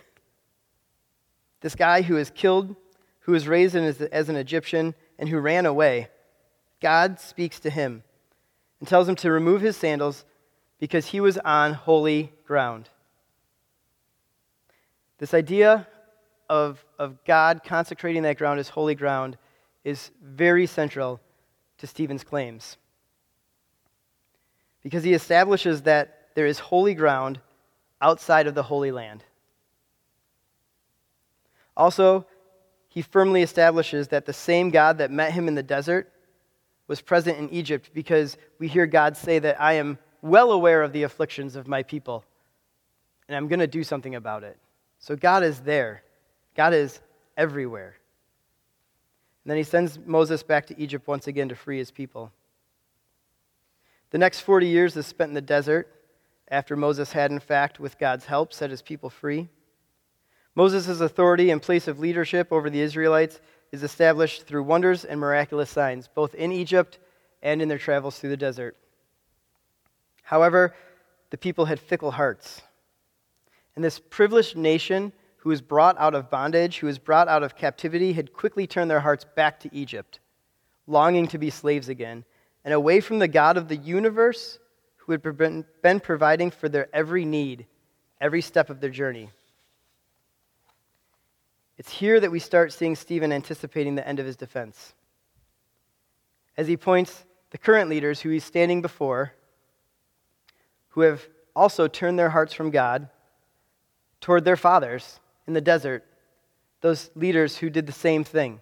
This 1.62 1.76
guy 1.76 2.02
who 2.02 2.18
is 2.18 2.30
killed, 2.30 2.76
who 3.22 3.32
was 3.32 3.48
raised 3.48 3.76
as, 3.76 4.02
as 4.02 4.30
an 4.30 4.36
Egyptian, 4.36 4.94
and 5.18 5.30
who 5.30 5.40
ran 5.40 5.66
away, 5.66 6.10
God 6.82 7.20
speaks 7.20 7.60
to 7.62 7.70
him 7.70 8.04
and 8.80 8.88
tells 8.88 9.08
him 9.08 9.16
to 9.18 9.32
remove 9.32 9.62
his 9.62 9.78
sandals 9.78 10.26
because 10.80 11.08
he 11.08 11.22
was 11.22 11.38
on 11.38 11.74
holy 11.74 12.34
ground. 12.46 12.90
This 15.18 15.34
idea 15.34 15.88
of, 16.50 16.84
of 17.00 17.24
God 17.24 17.62
consecrating 17.64 18.24
that 18.24 18.38
ground 18.38 18.60
as 18.60 18.68
holy 18.68 18.96
ground 18.96 19.38
is 19.86 20.12
very 20.22 20.68
central 20.68 21.22
to 21.78 21.88
Stephen's 21.88 22.24
claims. 22.26 22.76
Because 24.84 25.04
he 25.04 25.14
establishes 25.14 25.84
that 25.84 26.28
there 26.36 26.46
is 26.46 26.60
holy 26.60 26.94
ground 26.94 27.40
outside 28.06 28.46
of 28.46 28.54
the 28.54 28.62
Holy 28.62 28.92
Land. 28.92 29.24
Also, 31.76 32.28
he 32.88 33.02
firmly 33.02 33.42
establishes 33.42 34.10
that 34.10 34.28
the 34.28 34.32
same 34.32 34.70
God 34.70 35.00
that 35.00 35.10
met 35.10 35.34
him 35.34 35.48
in 35.48 35.56
the 35.56 35.64
desert 35.64 36.14
was 36.88 37.02
present 37.02 37.40
in 37.40 37.50
Egypt 37.50 37.90
because 37.96 38.38
we 38.60 38.68
hear 38.68 38.86
God 38.86 39.18
say 39.18 39.40
that 39.40 39.60
I 39.60 39.74
am 39.74 39.98
well 40.22 40.52
aware 40.52 40.84
of 40.84 40.94
the 40.94 41.02
afflictions 41.02 41.56
of 41.56 41.68
my 41.68 41.82
people 41.82 42.24
and 43.28 43.36
I'm 43.36 43.48
going 43.48 43.60
to 43.60 43.68
do 43.68 43.84
something 43.84 44.14
about 44.14 44.44
it. 44.44 44.56
So 45.00 45.16
God 45.16 45.44
is 45.44 45.62
there, 45.62 46.04
God 46.56 46.76
is 46.76 47.02
everywhere. 47.36 47.96
And 49.44 49.50
then 49.50 49.58
he 49.58 49.64
sends 49.64 49.98
Moses 50.06 50.44
back 50.44 50.68
to 50.68 50.80
Egypt 50.80 51.08
once 51.08 51.26
again 51.26 51.50
to 51.50 51.56
free 51.56 51.80
his 51.80 51.90
people. 51.90 52.32
The 54.12 54.20
next 54.20 54.42
40 54.42 54.68
years 54.68 54.96
is 54.96 55.08
spent 55.08 55.30
in 55.30 55.36
the 55.36 55.42
desert 55.42 55.92
after 56.48 56.76
Moses 56.76 57.12
had, 57.12 57.32
in 57.32 57.40
fact, 57.40 57.80
with 57.80 57.98
God's 57.98 58.26
help, 58.26 58.54
set 58.54 58.70
his 58.70 58.82
people 58.82 59.10
free. 59.10 59.50
Moses' 60.54 61.02
authority 61.02 61.50
and 61.50 61.62
place 61.62 61.88
of 61.88 62.00
leadership 62.00 62.52
over 62.52 62.70
the 62.70 62.80
Israelites 62.80 63.42
is 63.72 63.84
established 63.84 64.44
through 64.44 64.64
wonders 64.64 65.04
and 65.04 65.20
miraculous 65.20 65.70
signs, 65.70 66.08
both 66.08 66.34
in 66.36 66.52
Egypt 66.52 67.00
and 67.42 67.62
in 67.62 67.68
their 67.68 67.78
travels 67.78 68.18
through 68.18 68.30
the 68.30 68.38
desert. 68.38 68.78
However, 70.24 70.74
the 71.30 71.38
people 71.38 71.66
had 71.66 71.80
fickle 71.80 72.12
hearts. 72.12 72.62
And 73.76 73.84
this 73.84 74.00
privileged 74.00 74.56
nation 74.56 75.12
who 75.38 75.50
was 75.50 75.62
brought 75.62 75.98
out 76.00 76.16
of 76.16 76.30
bondage, 76.30 76.80
who 76.80 76.88
was 76.88 76.98
brought 76.98 77.28
out 77.28 77.44
of 77.44 77.56
captivity, 77.56 78.14
had 78.14 78.34
quickly 78.34 78.66
turned 78.66 78.90
their 78.90 79.02
hearts 79.02 79.26
back 79.36 79.60
to 79.60 79.76
Egypt, 79.76 80.20
longing 80.88 81.28
to 81.28 81.38
be 81.38 81.50
slaves 81.50 81.90
again, 81.90 82.24
and 82.64 82.74
away 82.74 83.00
from 83.00 83.20
the 83.20 83.28
God 83.28 83.58
of 83.58 83.68
the 83.68 83.76
universe 83.76 84.58
who 85.06 85.12
had 85.12 85.22
been 85.22 86.00
providing 86.00 86.50
for 86.50 86.68
their 86.68 86.88
every 86.94 87.26
need, 87.26 87.68
every 88.20 88.42
step 88.42 88.70
of 88.70 88.80
their 88.80 88.90
journey. 88.90 89.30
It's 91.78 91.92
here 91.92 92.20
that 92.20 92.32
we 92.32 92.40
start 92.40 92.74
seeing 92.74 92.96
Stephen 92.96 93.32
anticipating 93.32 93.96
the 93.96 94.08
end 94.08 94.20
of 94.20 94.26
his 94.26 94.36
defense. 94.36 94.96
As 96.58 96.68
he 96.68 96.78
points 96.78 97.26
the 97.52 97.58
current 97.58 97.90
leaders 97.90 98.22
who 98.22 98.30
he's 98.30 98.44
standing 98.44 98.82
before, 98.82 99.34
who 100.90 101.02
have 101.02 101.28
also 101.56 101.88
turned 101.88 102.18
their 102.18 102.30
hearts 102.30 102.54
from 102.54 102.72
God 102.72 103.10
toward 104.22 104.44
their 104.44 104.56
fathers 104.56 105.20
in 105.46 105.54
the 105.54 105.62
desert, 105.62 106.04
those 106.82 107.12
leaders 107.14 107.58
who 107.58 107.70
did 107.70 107.86
the 107.86 107.92
same 107.92 108.24
thing. 108.24 108.60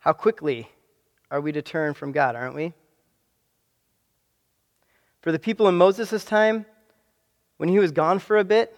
How 0.00 0.12
quickly 0.12 0.68
are 1.30 1.40
we 1.40 1.52
to 1.52 1.62
turn 1.62 1.94
from 1.94 2.12
God, 2.12 2.36
aren't 2.36 2.56
we? 2.56 2.74
For 5.22 5.32
the 5.32 5.38
people 5.38 5.68
in 5.68 5.76
Moses' 5.76 6.24
time, 6.24 6.66
when 7.56 7.68
he 7.68 7.78
was 7.78 7.92
gone 7.92 8.18
for 8.18 8.38
a 8.38 8.44
bit, 8.44 8.76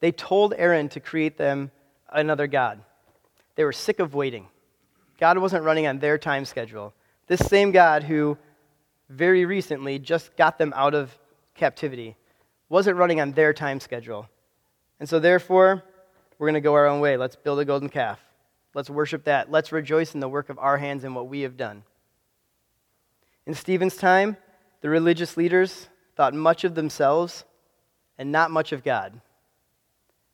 they 0.00 0.12
told 0.12 0.54
Aaron 0.56 0.88
to 0.90 1.00
create 1.00 1.38
them 1.38 1.70
another 2.10 2.48
God. 2.48 2.80
They 3.54 3.64
were 3.64 3.72
sick 3.72 4.00
of 4.00 4.14
waiting. 4.14 4.48
God 5.18 5.38
wasn't 5.38 5.64
running 5.64 5.86
on 5.86 6.00
their 6.00 6.18
time 6.18 6.44
schedule. 6.44 6.92
This 7.28 7.40
same 7.40 7.70
God 7.70 8.02
who 8.02 8.36
very 9.08 9.44
recently 9.44 10.00
just 10.00 10.36
got 10.36 10.58
them 10.58 10.72
out 10.74 10.94
of 10.94 11.16
captivity 11.54 12.16
wasn't 12.68 12.96
running 12.96 13.20
on 13.20 13.32
their 13.32 13.52
time 13.52 13.78
schedule. 13.78 14.28
And 14.98 15.08
so, 15.08 15.20
therefore, 15.20 15.84
we're 16.38 16.48
going 16.48 16.54
to 16.54 16.60
go 16.60 16.74
our 16.74 16.86
own 16.86 17.00
way. 17.00 17.16
Let's 17.16 17.36
build 17.36 17.60
a 17.60 17.64
golden 17.64 17.88
calf. 17.88 18.18
Let's 18.74 18.90
worship 18.90 19.24
that. 19.24 19.50
Let's 19.50 19.70
rejoice 19.70 20.14
in 20.14 20.20
the 20.20 20.28
work 20.28 20.48
of 20.48 20.58
our 20.58 20.78
hands 20.78 21.04
and 21.04 21.14
what 21.14 21.28
we 21.28 21.42
have 21.42 21.56
done. 21.56 21.84
In 23.46 23.54
Stephen's 23.54 23.96
time, 23.96 24.36
the 24.82 24.90
religious 24.90 25.36
leaders 25.36 25.88
thought 26.16 26.34
much 26.34 26.64
of 26.64 26.74
themselves 26.74 27.44
and 28.18 28.30
not 28.30 28.50
much 28.50 28.72
of 28.72 28.84
God. 28.84 29.20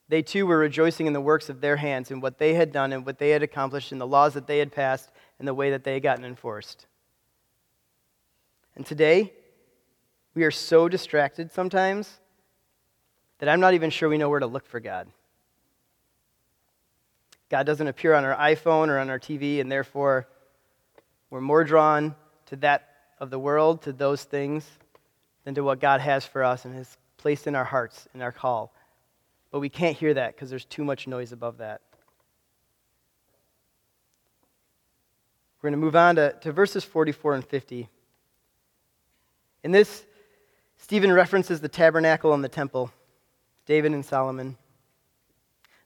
They 0.08 0.22
too 0.22 0.46
were 0.46 0.58
rejoicing 0.58 1.06
in 1.06 1.12
the 1.12 1.20
works 1.20 1.50
of 1.50 1.60
their 1.60 1.76
hands 1.76 2.10
and 2.10 2.20
what 2.20 2.38
they 2.38 2.54
had 2.54 2.72
done 2.72 2.92
and 2.92 3.06
what 3.06 3.18
they 3.18 3.30
had 3.30 3.42
accomplished 3.42 3.92
and 3.92 4.00
the 4.00 4.06
laws 4.06 4.34
that 4.34 4.46
they 4.46 4.58
had 4.58 4.72
passed 4.72 5.10
and 5.38 5.46
the 5.46 5.54
way 5.54 5.70
that 5.70 5.84
they 5.84 5.92
had 5.92 6.02
gotten 6.02 6.24
enforced. 6.24 6.86
And 8.74 8.86
today, 8.86 9.32
we 10.34 10.44
are 10.44 10.50
so 10.50 10.88
distracted 10.88 11.52
sometimes 11.52 12.18
that 13.38 13.48
I'm 13.48 13.60
not 13.60 13.74
even 13.74 13.90
sure 13.90 14.08
we 14.08 14.18
know 14.18 14.30
where 14.30 14.40
to 14.40 14.46
look 14.46 14.66
for 14.66 14.80
God. 14.80 15.08
God 17.50 17.66
doesn't 17.66 17.86
appear 17.86 18.14
on 18.14 18.24
our 18.24 18.36
iPhone 18.36 18.88
or 18.88 18.98
on 18.98 19.10
our 19.10 19.18
TV, 19.18 19.60
and 19.60 19.70
therefore 19.70 20.26
we're 21.28 21.40
more 21.40 21.64
drawn 21.64 22.14
to 22.46 22.56
that 22.56 22.87
of 23.20 23.30
the 23.30 23.38
world, 23.38 23.82
to 23.82 23.92
those 23.92 24.24
things, 24.24 24.66
than 25.44 25.54
to 25.54 25.62
what 25.62 25.80
God 25.80 26.00
has 26.00 26.24
for 26.24 26.44
us 26.44 26.64
and 26.64 26.74
has 26.74 26.96
placed 27.16 27.46
in 27.46 27.54
our 27.54 27.64
hearts, 27.64 28.06
in 28.14 28.22
our 28.22 28.32
call. 28.32 28.72
But 29.50 29.60
we 29.60 29.68
can't 29.68 29.96
hear 29.96 30.14
that 30.14 30.34
because 30.34 30.50
there's 30.50 30.64
too 30.64 30.84
much 30.84 31.06
noise 31.06 31.32
above 31.32 31.58
that. 31.58 31.80
We're 35.60 35.70
going 35.70 35.80
to 35.80 35.84
move 35.84 35.96
on 35.96 36.16
to, 36.16 36.34
to 36.42 36.52
verses 36.52 36.84
44 36.84 37.34
and 37.34 37.44
50. 37.44 37.88
In 39.64 39.72
this, 39.72 40.04
Stephen 40.76 41.12
references 41.12 41.60
the 41.60 41.68
tabernacle 41.68 42.32
and 42.32 42.44
the 42.44 42.48
temple, 42.48 42.92
David 43.66 43.92
and 43.92 44.04
Solomon. 44.04 44.56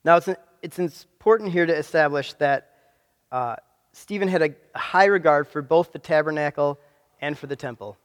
Now, 0.04 0.16
it's, 0.16 0.28
it's 0.60 0.78
important 0.78 1.52
here 1.52 1.64
to 1.64 1.74
establish 1.74 2.34
that 2.34 2.70
uh, 3.30 3.56
Stephen 3.92 4.28
had 4.28 4.42
a 4.42 4.78
high 4.78 5.06
regard 5.06 5.48
for 5.48 5.62
both 5.62 5.92
the 5.92 5.98
tabernacle 5.98 6.78
and 7.22 7.38
for 7.38 7.46
the 7.46 7.56
temple. 7.56 7.96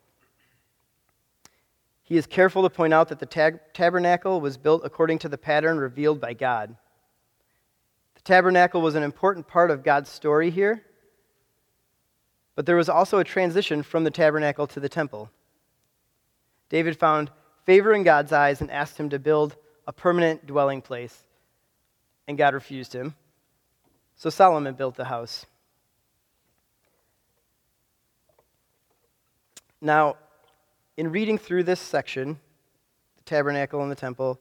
He 2.03 2.15
is 2.15 2.25
careful 2.25 2.63
to 2.63 2.69
point 2.69 2.93
out 2.93 3.09
that 3.09 3.19
the 3.19 3.25
tab- 3.25 3.59
tabernacle 3.73 4.39
was 4.39 4.55
built 4.55 4.83
according 4.85 5.19
to 5.19 5.29
the 5.29 5.37
pattern 5.37 5.77
revealed 5.77 6.21
by 6.21 6.33
God. 6.33 6.77
The 8.15 8.21
tabernacle 8.21 8.81
was 8.81 8.95
an 8.95 9.03
important 9.03 9.47
part 9.47 9.71
of 9.71 9.83
God's 9.83 10.09
story 10.09 10.49
here, 10.49 10.83
but 12.55 12.65
there 12.65 12.77
was 12.77 12.87
also 12.87 13.19
a 13.19 13.25
transition 13.25 13.83
from 13.83 14.05
the 14.05 14.11
tabernacle 14.11 14.67
to 14.67 14.79
the 14.79 14.87
temple. 14.87 15.29
David 16.69 16.97
found 16.97 17.29
favor 17.65 17.93
in 17.93 18.03
God's 18.03 18.31
eyes 18.31 18.61
and 18.61 18.71
asked 18.71 18.97
him 18.97 19.09
to 19.09 19.19
build 19.19 19.57
a 19.85 19.91
permanent 19.91 20.47
dwelling 20.47 20.81
place, 20.81 21.25
and 22.27 22.37
God 22.37 22.53
refused 22.53 22.93
him. 22.93 23.15
So 24.15 24.29
Solomon 24.29 24.75
built 24.75 24.95
the 24.95 25.05
house. 25.05 25.45
Now, 29.81 30.15
in 30.97 31.11
reading 31.11 31.37
through 31.37 31.63
this 31.63 31.79
section, 31.79 32.39
the 33.17 33.23
tabernacle 33.23 33.81
and 33.81 33.91
the 33.91 33.95
temple, 33.95 34.39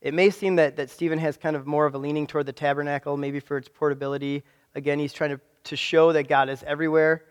it 0.00 0.14
may 0.14 0.30
seem 0.30 0.56
that, 0.56 0.76
that 0.76 0.90
Stephen 0.90 1.18
has 1.18 1.36
kind 1.36 1.56
of 1.56 1.66
more 1.66 1.84
of 1.84 1.94
a 1.94 1.98
leaning 1.98 2.26
toward 2.26 2.46
the 2.46 2.52
tabernacle, 2.52 3.16
maybe 3.16 3.40
for 3.40 3.56
its 3.56 3.68
portability. 3.68 4.42
Again, 4.74 4.98
he's 4.98 5.12
trying 5.12 5.30
to, 5.30 5.40
to 5.64 5.76
show 5.76 6.12
that 6.12 6.28
God 6.28 6.48
is 6.48 6.62
everywhere. 6.62 7.24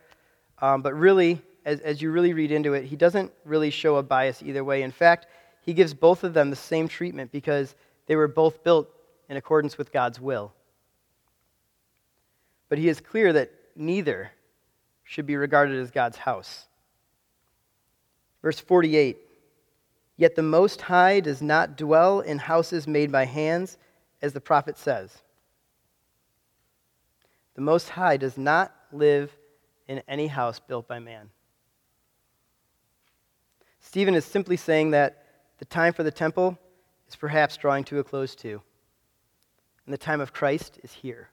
Um, 0.60 0.82
but 0.82 0.93
really, 0.93 1.41
as, 1.65 1.80
as 1.80 2.01
you 2.01 2.12
really 2.12 2.34
read 2.34 2.51
into 2.51 2.73
it, 2.73 2.84
he 2.86 2.95
doesn't 2.95 3.32
really 3.45 3.69
show 3.69 3.95
a 3.95 4.03
bias 4.03 4.43
either 4.43 4.63
way. 4.63 4.84
In 4.84 4.91
fact, 4.91 5.27
he 5.62 5.73
gives 5.73 5.93
both 5.93 6.23
of 6.23 6.34
them 6.34 6.49
the 6.49 6.56
same 6.56 6.88
treatment 6.88 7.32
because 7.32 7.75
they 8.06 8.15
were 8.15 8.27
both 8.27 8.63
built 8.63 8.89
in 9.30 9.38
accordance 9.38 9.77
with 9.77 9.91
God's 9.91 10.19
will. 10.19 10.53
But 12.69 12.77
he 12.77 12.89
is 12.89 12.99
clear 12.99 13.34
that 13.34 13.51
neither 13.75 14.32
should 15.03 15.25
be 15.25 15.36
regarded 15.36 15.80
as 15.80 15.89
God's 15.89 16.17
house. 16.17 16.66
Verse 18.41 18.60
48 18.60 19.17
Yet 20.17 20.36
the 20.36 20.43
Most 20.43 20.82
High 20.82 21.19
does 21.19 21.41
not 21.41 21.78
dwell 21.78 22.21
in 22.21 22.39
houses 22.39 22.88
made 22.88 23.12
by 23.12 23.26
hands, 23.26 23.78
as 24.21 24.34
the 24.34 24.41
prophet 24.41 24.78
says. 24.78 25.21
The 27.54 27.62
Most 27.62 27.89
High 27.89 28.17
does 28.17 28.38
not 28.38 28.73
live 28.91 29.32
in 29.88 30.02
any 30.08 30.28
house 30.28 30.60
built 30.60 30.88
by 30.88 31.00
man. 31.00 31.30
Stephen 33.80 34.15
is 34.15 34.26
simply 34.26 34.58
saying 34.58 34.91
that 34.91 35.23
the 35.60 35.65
time 35.65 35.93
for 35.93 36.04
the 36.04 36.12
temple 36.12 36.58
is 37.08 37.15
perhaps 37.15 37.58
drawing 37.58 37.84
to 37.86 38.00
a 38.00 38.04
close 38.04 38.36
too, 38.36 38.62
and 39.86 39.93
the 39.93 39.97
time 39.97 40.19
of 40.19 40.34
Christ 40.34 40.80
is 40.84 40.91
here. 40.91 41.30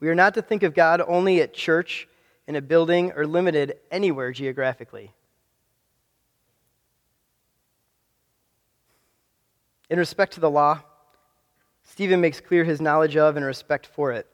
We 0.00 0.08
are 0.08 0.14
not 0.14 0.34
to 0.34 0.42
think 0.42 0.62
of 0.62 0.74
God 0.74 1.02
only 1.06 1.40
at 1.40 1.54
church 1.54 2.08
in 2.48 2.56
a 2.56 2.62
building 2.62 3.12
or 3.12 3.26
limited 3.26 3.76
anywhere 3.90 4.32
geographically. 4.32 5.12
In 9.90 9.98
respect 9.98 10.32
to 10.32 10.40
the 10.40 10.50
law, 10.50 10.80
Stephen 11.82 12.22
makes 12.22 12.40
clear 12.40 12.64
his 12.64 12.80
knowledge 12.80 13.18
of 13.18 13.36
and 13.36 13.44
respect 13.44 13.86
for 13.86 14.12
it. 14.12 14.26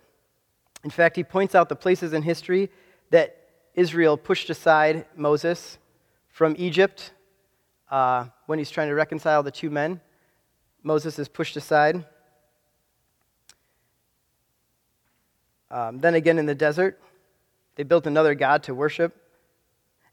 In 0.85 0.90
fact, 0.90 1.16
he 1.16 1.24
points 1.24 1.57
out 1.57 1.68
the 1.68 1.74
places 1.74 2.12
in 2.12 2.22
history 2.22 2.70
that 3.11 3.37
Israel 3.74 4.16
pushed 4.16 4.48
aside 4.48 5.07
Moses 5.16 5.79
from 6.29 6.55
Egypt 6.57 7.12
uh, 7.90 8.27
when 8.46 8.61
he's 8.61 8.70
trying 8.70 8.88
to 8.88 8.94
reconcile 8.94 9.42
the 9.42 9.50
two 9.50 9.70
men. 9.70 10.00
Moses 10.85 11.18
is 11.18 11.27
pushed 11.27 11.57
aside. 11.57 12.05
Um, 15.68 15.98
then 15.98 16.14
again 16.14 16.38
in 16.38 16.46
the 16.46 16.55
desert, 16.55 17.00
they 17.76 17.82
built 17.82 18.06
another 18.06 18.34
God 18.34 18.62
to 18.64 18.74
worship. 18.74 19.16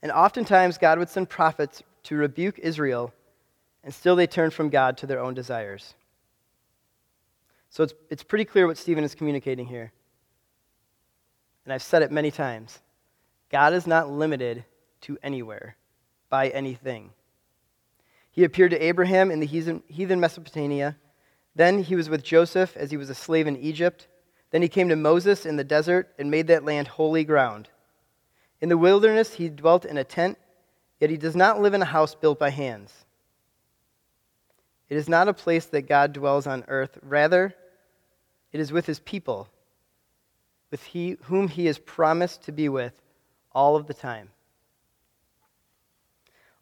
And 0.01 0.11
oftentimes, 0.11 0.77
God 0.77 0.97
would 0.99 1.09
send 1.09 1.29
prophets 1.29 1.83
to 2.03 2.15
rebuke 2.15 2.57
Israel, 2.59 3.13
and 3.83 3.93
still 3.93 4.15
they 4.15 4.27
turned 4.27 4.53
from 4.53 4.69
God 4.69 4.97
to 4.97 5.07
their 5.07 5.19
own 5.19 5.33
desires. 5.33 5.93
So 7.69 7.83
it's, 7.83 7.93
it's 8.09 8.23
pretty 8.23 8.45
clear 8.45 8.67
what 8.67 8.77
Stephen 8.77 9.03
is 9.03 9.15
communicating 9.15 9.65
here. 9.65 9.91
And 11.65 11.73
I've 11.73 11.83
said 11.83 12.01
it 12.01 12.11
many 12.11 12.31
times 12.31 12.79
God 13.49 13.73
is 13.73 13.85
not 13.85 14.09
limited 14.09 14.65
to 15.01 15.17
anywhere 15.21 15.75
by 16.29 16.49
anything. 16.49 17.11
He 18.31 18.43
appeared 18.43 18.71
to 18.71 18.83
Abraham 18.83 19.29
in 19.29 19.39
the 19.39 19.45
heathen 19.45 20.19
Mesopotamia. 20.19 20.97
Then 21.55 21.83
he 21.83 21.95
was 21.95 22.09
with 22.09 22.23
Joseph 22.23 22.75
as 22.77 22.91
he 22.91 22.97
was 22.97 23.09
a 23.09 23.15
slave 23.15 23.45
in 23.45 23.57
Egypt. 23.57 24.07
Then 24.51 24.61
he 24.61 24.67
came 24.67 24.89
to 24.89 24.95
Moses 24.95 25.45
in 25.45 25.55
the 25.55 25.63
desert 25.63 26.13
and 26.19 26.29
made 26.29 26.47
that 26.47 26.65
land 26.65 26.87
holy 26.87 27.23
ground. 27.23 27.69
In 28.59 28.69
the 28.69 28.77
wilderness 28.77 29.33
he 29.33 29.49
dwelt 29.49 29.85
in 29.85 29.97
a 29.97 30.03
tent, 30.03 30.37
yet 30.99 31.09
he 31.09 31.17
does 31.17 31.35
not 31.35 31.61
live 31.61 31.73
in 31.73 31.81
a 31.81 31.85
house 31.85 32.13
built 32.13 32.37
by 32.37 32.49
hands. 32.49 33.05
It 34.89 34.97
is 34.97 35.07
not 35.07 35.29
a 35.29 35.33
place 35.33 35.65
that 35.67 35.87
God 35.87 36.11
dwells 36.11 36.45
on 36.45 36.65
earth. 36.67 36.97
Rather, 37.01 37.55
it 38.51 38.59
is 38.59 38.73
with 38.73 38.85
his 38.85 38.99
people, 38.99 39.47
with 40.69 40.83
he, 40.83 41.17
whom 41.23 41.47
he 41.47 41.65
has 41.67 41.79
promised 41.79 42.43
to 42.43 42.51
be 42.51 42.67
with 42.67 43.01
all 43.53 43.77
of 43.77 43.87
the 43.87 43.93
time. 43.93 44.29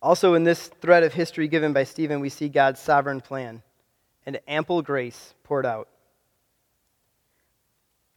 Also, 0.02 0.36
in 0.36 0.44
this 0.44 0.68
thread 0.68 1.04
of 1.04 1.14
history 1.14 1.48
given 1.48 1.74
by 1.74 1.84
Stephen, 1.84 2.20
we 2.20 2.30
see 2.30 2.48
God's 2.50 2.80
sovereign 2.80 3.20
plan 3.20 3.64
and 4.26 4.40
ample 4.48 4.82
grace 4.82 5.34
poured 5.44 5.66
out. 5.66 5.90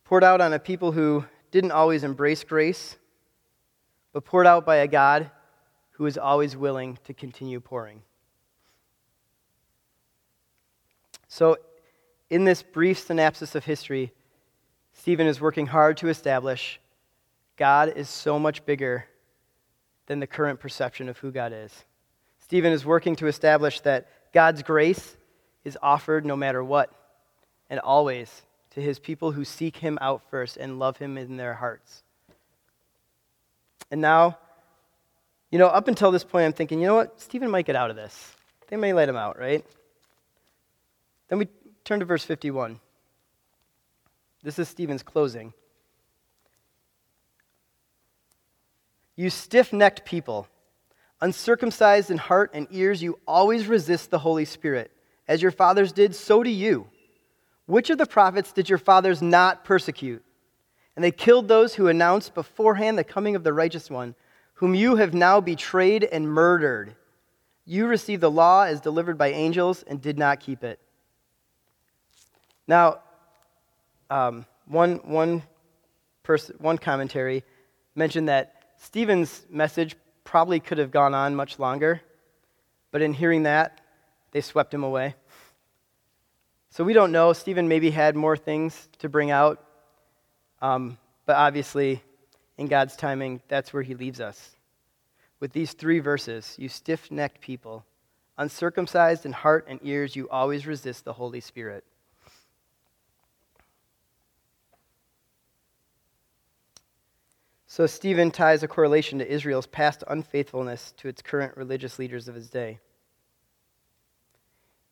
Poured 0.05 0.25
out 0.25 0.41
on 0.41 0.53
a 0.53 0.59
people 0.59 0.93
who 0.93 1.25
didn't 1.51 1.73
always 1.73 2.05
embrace 2.05 2.45
grace, 2.45 2.97
but 4.13 4.25
poured 4.25 4.47
out 4.47 4.67
by 4.67 4.77
a 4.77 4.89
God 4.89 5.31
who 5.93 6.07
is 6.07 6.19
always 6.19 6.57
willing 6.57 6.99
to 7.05 7.15
continue 7.15 7.61
pouring. 7.61 8.03
So, 11.29 11.57
in 12.29 12.45
this 12.45 12.63
brief 12.63 12.99
synopsis 12.99 13.55
of 13.55 13.65
history, 13.65 14.13
Stephen 14.93 15.27
is 15.27 15.41
working 15.41 15.67
hard 15.67 15.97
to 15.99 16.09
establish 16.09 16.81
God 17.57 17.93
is 17.97 18.09
so 18.09 18.39
much 18.39 18.65
bigger 18.65 19.07
than 20.07 20.21
the 20.21 20.27
current 20.27 20.61
perception 20.61 21.09
of 21.09 21.19
who 21.19 21.31
God 21.31 21.53
is. 21.53 21.73
Stephen 22.39 22.73
is 22.73 22.85
working 22.85 23.17
to 23.17 23.27
establish 23.27 23.81
that 23.81 24.09
God's 24.33 24.63
grace 24.63 25.17
is 25.65 25.79
offered 25.81 26.27
no 26.27 26.37
matter 26.37 26.63
what 26.63 26.91
and 27.71 27.79
always 27.81 28.43
to 28.75 28.81
his 28.81 28.99
people 28.99 29.33
who 29.33 29.45
seek 29.45 29.77
him 29.77 29.99
out 30.01 30.23
first 30.31 30.57
and 30.57 30.79
love 30.79 30.97
him 30.97 31.19
in 31.19 31.37
their 31.37 31.55
hearts. 31.55 32.03
And 33.91 34.01
now, 34.01 34.39
you 35.51 35.59
know, 35.59 35.67
up 35.67 35.89
until 35.89 36.11
this 36.11 36.25
point, 36.25 36.47
I'm 36.47 36.53
thinking, 36.53 36.81
you 36.81 36.87
know 36.87 36.95
what? 36.95 37.21
Stephen 37.21 37.51
might 37.51 37.67
get 37.67 37.77
out 37.77 37.91
of 37.91 37.97
this. 37.97 38.35
They 38.69 38.77
may 38.77 38.95
let 38.95 39.09
him 39.09 39.17
out, 39.17 39.39
right? 39.39 39.65
Then 41.29 41.39
we 41.39 41.49
turn 41.85 42.01
to 42.01 42.07
verse 42.07 42.25
51. 42.25 42.81
This 44.43 44.59
is 44.59 44.69
Stephen's 44.69 45.03
closing. 45.03 45.53
You 49.15 49.29
stiff 49.29 49.73
necked 49.75 50.07
people, 50.07 50.49
uncircumcised 51.21 52.11
in 52.11 52.17
heart 52.17 52.53
and 52.55 52.67
ears, 52.71 53.03
you 53.03 53.19
always 53.27 53.67
resist 53.67 54.11
the 54.11 54.19
Holy 54.19 54.47
Spirit. 54.47 54.91
As 55.29 55.43
your 55.43 55.51
fathers 55.51 55.93
did, 55.93 56.15
so 56.15 56.43
do 56.43 56.51
you. 56.51 56.89
Which 57.67 57.91
of 57.91 57.99
the 57.99 58.07
prophets 58.07 58.53
did 58.53 58.69
your 58.69 58.79
fathers 58.79 59.23
not 59.23 59.65
persecute? 59.65 60.25
And 60.95 61.05
they 61.05 61.11
killed 61.11 61.49
those 61.49 61.75
who 61.75 61.89
announced 61.89 62.35
beforehand 62.35 62.99
the 62.99 63.05
coming 63.05 63.35
of 63.35 63.45
the 63.45 63.53
righteous 63.53 63.89
one, 63.89 64.15
whom 64.55 64.75
you 64.75 64.97
have 64.97 65.15
now 65.15 65.41
betrayed 65.41 66.05
and 66.05 66.29
murdered. 66.29 66.95
You 67.65 67.87
received 67.87 68.23
the 68.23 68.31
law 68.31 68.65
as 68.65 68.81
delivered 68.81 69.17
by 69.17 69.29
angels 69.29 69.83
and 69.85 70.03
did 70.03 70.19
not 70.19 70.41
keep 70.41 70.65
it. 70.65 70.79
Now, 72.67 72.99
um, 74.11 74.45
one, 74.67 74.97
one, 75.05 75.43
person, 76.23 76.57
one 76.59 76.79
commentary 76.79 77.45
mentioned 77.95 78.29
that 78.29 78.55
Stephen's 78.77 79.45
message 79.51 79.97
probably 80.25 80.61
could 80.61 80.79
have 80.79 80.91
gone 80.91 81.15
on 81.15 81.35
much 81.35 81.59
longer, 81.59 82.01
but 82.91 83.03
in 83.03 83.13
hearing 83.13 83.45
that, 83.45 83.81
they 84.33 84.41
swept 84.41 84.73
him 84.73 84.83
away. 84.83 85.15
So 86.73 86.85
we 86.85 86.95
don't 86.95 87.13
know. 87.13 87.35
Stephen 87.35 87.69
maybe 87.69 87.91
had 87.91 88.17
more 88.17 88.35
things 88.35 88.89
to 89.01 89.11
bring 89.11 89.31
out, 89.31 89.63
um, 90.63 90.97
but 91.27 91.37
obviously, 91.37 92.03
in 92.57 92.67
God's 92.67 92.97
timing, 92.97 93.43
that's 93.47 93.75
where 93.75 93.83
he 93.83 93.95
leaves 93.95 94.23
us. 94.23 94.57
With 95.39 95.53
these 95.53 95.75
three 95.75 95.99
verses, 95.99 96.57
you 96.59 96.71
stiff 96.71 97.11
necked 97.11 97.43
people, 97.43 97.85
uncircumcised 98.39 99.27
in 99.27 99.33
heart 99.33 99.67
and 99.69 99.81
ears, 99.83 100.17
you 100.17 100.31
always 100.31 100.67
resist 100.67 101.05
the 101.05 101.13
Holy 101.13 101.41
Spirit. 101.41 101.85
So 107.67 107.87
Stephen 107.87 108.31
ties 108.31 108.63
a 108.63 108.69
correlation 108.69 109.19
to 109.19 109.31
Israel's 109.31 109.67
past 109.67 110.05
unfaithfulness 110.09 110.95
to 110.97 111.09
its 111.09 111.21
current 111.21 111.55
religious 111.55 111.99
leaders 111.99 112.29
of 112.29 112.35
his 112.35 112.49
day. 112.49 112.79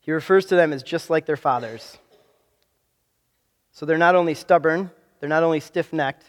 He 0.01 0.13
refers 0.13 0.47
to 0.47 0.57
them 0.57 0.73
as 0.73 0.83
just 0.83 1.11
like 1.11 1.27
their 1.27 1.37
fathers. 1.37 1.99
So 3.73 3.87
they're 3.87 3.99
not 3.99 4.17
only 4.17 4.35
stubborn, 4.35 4.91
they're 5.21 5.29
not 5.29 5.43
only 5.43 5.61
stiff 5.61 5.93
necked, 5.93 6.25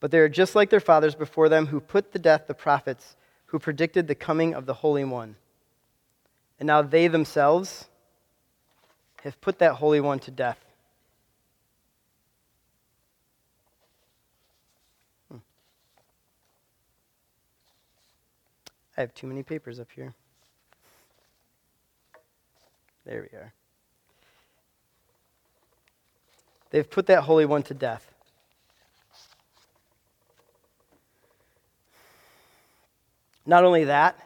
but 0.00 0.10
they 0.10 0.18
are 0.18 0.28
just 0.28 0.54
like 0.54 0.70
their 0.70 0.80
fathers 0.80 1.14
before 1.14 1.48
them 1.48 1.66
who 1.66 1.80
put 1.80 2.12
to 2.12 2.18
death 2.18 2.46
the 2.46 2.54
prophets 2.54 3.16
who 3.46 3.58
predicted 3.58 4.08
the 4.08 4.14
coming 4.14 4.54
of 4.54 4.66
the 4.66 4.74
Holy 4.74 5.04
One. 5.04 5.36
And 6.58 6.66
now 6.66 6.82
they 6.82 7.08
themselves 7.08 7.86
have 9.22 9.40
put 9.40 9.58
that 9.60 9.74
Holy 9.74 10.00
One 10.00 10.18
to 10.20 10.30
death. 10.30 10.58
Hmm. 15.30 15.38
I 18.96 19.00
have 19.00 19.14
too 19.14 19.26
many 19.26 19.42
papers 19.42 19.78
up 19.80 19.88
here. 19.94 20.14
There 23.06 23.26
we 23.32 23.38
are. 23.38 23.52
They've 26.70 26.88
put 26.88 27.06
that 27.06 27.22
Holy 27.22 27.46
One 27.46 27.62
to 27.64 27.74
death. 27.74 28.12
Not 33.46 33.64
only 33.64 33.84
that, 33.84 34.18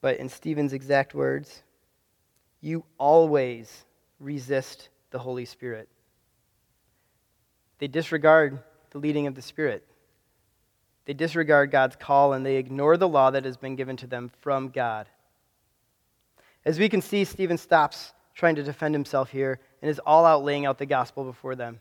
but 0.00 0.18
in 0.18 0.28
Stephen's 0.28 0.72
exact 0.72 1.12
words, 1.12 1.62
you 2.60 2.84
always 2.98 3.84
resist 4.20 4.90
the 5.10 5.18
Holy 5.18 5.44
Spirit. 5.44 5.88
They 7.78 7.88
disregard 7.88 8.60
the 8.90 8.98
leading 8.98 9.26
of 9.26 9.34
the 9.34 9.42
Spirit. 9.42 9.84
They 11.04 11.14
disregard 11.14 11.72
God's 11.72 11.96
call 11.96 12.32
and 12.32 12.46
they 12.46 12.56
ignore 12.56 12.96
the 12.96 13.08
law 13.08 13.30
that 13.32 13.44
has 13.44 13.56
been 13.56 13.74
given 13.74 13.96
to 13.98 14.06
them 14.06 14.30
from 14.40 14.68
God. 14.68 15.08
As 16.64 16.78
we 16.78 16.88
can 16.88 17.02
see, 17.02 17.24
Stephen 17.24 17.58
stops 17.58 18.12
trying 18.34 18.56
to 18.56 18.62
defend 18.62 18.94
himself 18.94 19.30
here 19.30 19.60
and 19.82 19.90
is 19.90 20.00
all 20.00 20.24
out 20.24 20.44
laying 20.44 20.66
out 20.66 20.78
the 20.78 20.86
gospel 20.86 21.24
before 21.24 21.54
them. 21.54 21.80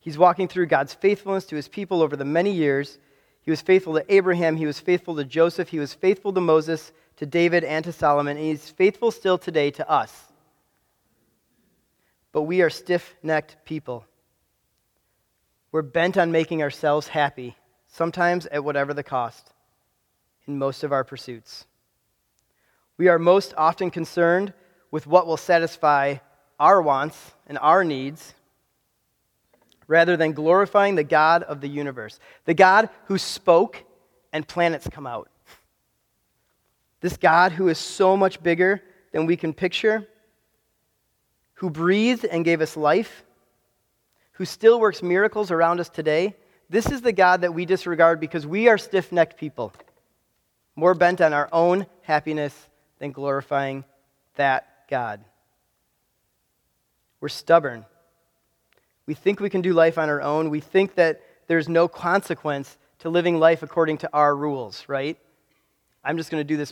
He's 0.00 0.18
walking 0.18 0.48
through 0.48 0.66
God's 0.66 0.94
faithfulness 0.94 1.44
to 1.46 1.56
his 1.56 1.68
people 1.68 2.02
over 2.02 2.16
the 2.16 2.24
many 2.24 2.52
years. 2.52 2.98
He 3.42 3.50
was 3.50 3.60
faithful 3.60 3.94
to 3.94 4.12
Abraham, 4.12 4.56
he 4.56 4.66
was 4.66 4.80
faithful 4.80 5.16
to 5.16 5.24
Joseph, 5.24 5.68
he 5.68 5.78
was 5.78 5.94
faithful 5.94 6.32
to 6.32 6.40
Moses, 6.40 6.92
to 7.16 7.26
David, 7.26 7.64
and 7.64 7.84
to 7.84 7.92
Solomon, 7.92 8.36
and 8.36 8.46
he's 8.46 8.70
faithful 8.70 9.10
still 9.10 9.38
today 9.38 9.70
to 9.72 9.88
us. 9.88 10.14
But 12.32 12.42
we 12.42 12.62
are 12.62 12.70
stiff 12.70 13.14
necked 13.22 13.64
people. 13.64 14.06
We're 15.72 15.82
bent 15.82 16.16
on 16.16 16.32
making 16.32 16.62
ourselves 16.62 17.08
happy 17.08 17.56
sometimes 17.88 18.46
at 18.46 18.64
whatever 18.64 18.94
the 18.94 19.02
cost, 19.02 19.52
in 20.46 20.58
most 20.58 20.84
of 20.84 20.92
our 20.92 21.04
pursuits. 21.04 21.66
We 23.00 23.08
are 23.08 23.18
most 23.18 23.54
often 23.56 23.90
concerned 23.90 24.52
with 24.90 25.06
what 25.06 25.26
will 25.26 25.38
satisfy 25.38 26.16
our 26.58 26.82
wants 26.82 27.32
and 27.46 27.56
our 27.56 27.82
needs 27.82 28.34
rather 29.86 30.18
than 30.18 30.34
glorifying 30.34 30.96
the 30.96 31.02
God 31.02 31.42
of 31.44 31.62
the 31.62 31.68
universe, 31.68 32.20
the 32.44 32.52
God 32.52 32.90
who 33.06 33.16
spoke 33.16 33.82
and 34.34 34.46
planets 34.46 34.86
come 34.86 35.06
out. 35.06 35.30
This 37.00 37.16
God 37.16 37.52
who 37.52 37.68
is 37.68 37.78
so 37.78 38.18
much 38.18 38.42
bigger 38.42 38.82
than 39.12 39.24
we 39.24 39.34
can 39.34 39.54
picture, 39.54 40.06
who 41.54 41.70
breathed 41.70 42.26
and 42.26 42.44
gave 42.44 42.60
us 42.60 42.76
life, 42.76 43.24
who 44.32 44.44
still 44.44 44.78
works 44.78 45.02
miracles 45.02 45.50
around 45.50 45.80
us 45.80 45.88
today, 45.88 46.36
this 46.68 46.90
is 46.90 47.00
the 47.00 47.12
God 47.12 47.40
that 47.40 47.54
we 47.54 47.64
disregard 47.64 48.20
because 48.20 48.46
we 48.46 48.68
are 48.68 48.76
stiff 48.76 49.10
necked 49.10 49.38
people, 49.38 49.72
more 50.76 50.92
bent 50.92 51.22
on 51.22 51.32
our 51.32 51.48
own 51.50 51.86
happiness 52.02 52.66
than 53.00 53.10
glorifying 53.10 53.84
that 54.36 54.68
God. 54.88 55.24
We're 57.20 57.28
stubborn. 57.28 57.84
We 59.06 59.14
think 59.14 59.40
we 59.40 59.50
can 59.50 59.62
do 59.62 59.72
life 59.72 59.98
on 59.98 60.08
our 60.08 60.22
own. 60.22 60.50
We 60.50 60.60
think 60.60 60.94
that 60.94 61.20
there's 61.48 61.68
no 61.68 61.88
consequence 61.88 62.78
to 63.00 63.10
living 63.10 63.40
life 63.40 63.64
according 63.64 63.98
to 63.98 64.10
our 64.12 64.36
rules, 64.36 64.84
right? 64.86 65.18
I'm 66.04 66.16
just 66.16 66.30
going 66.30 66.40
to 66.40 66.44
do 66.44 66.56
this 66.56 66.68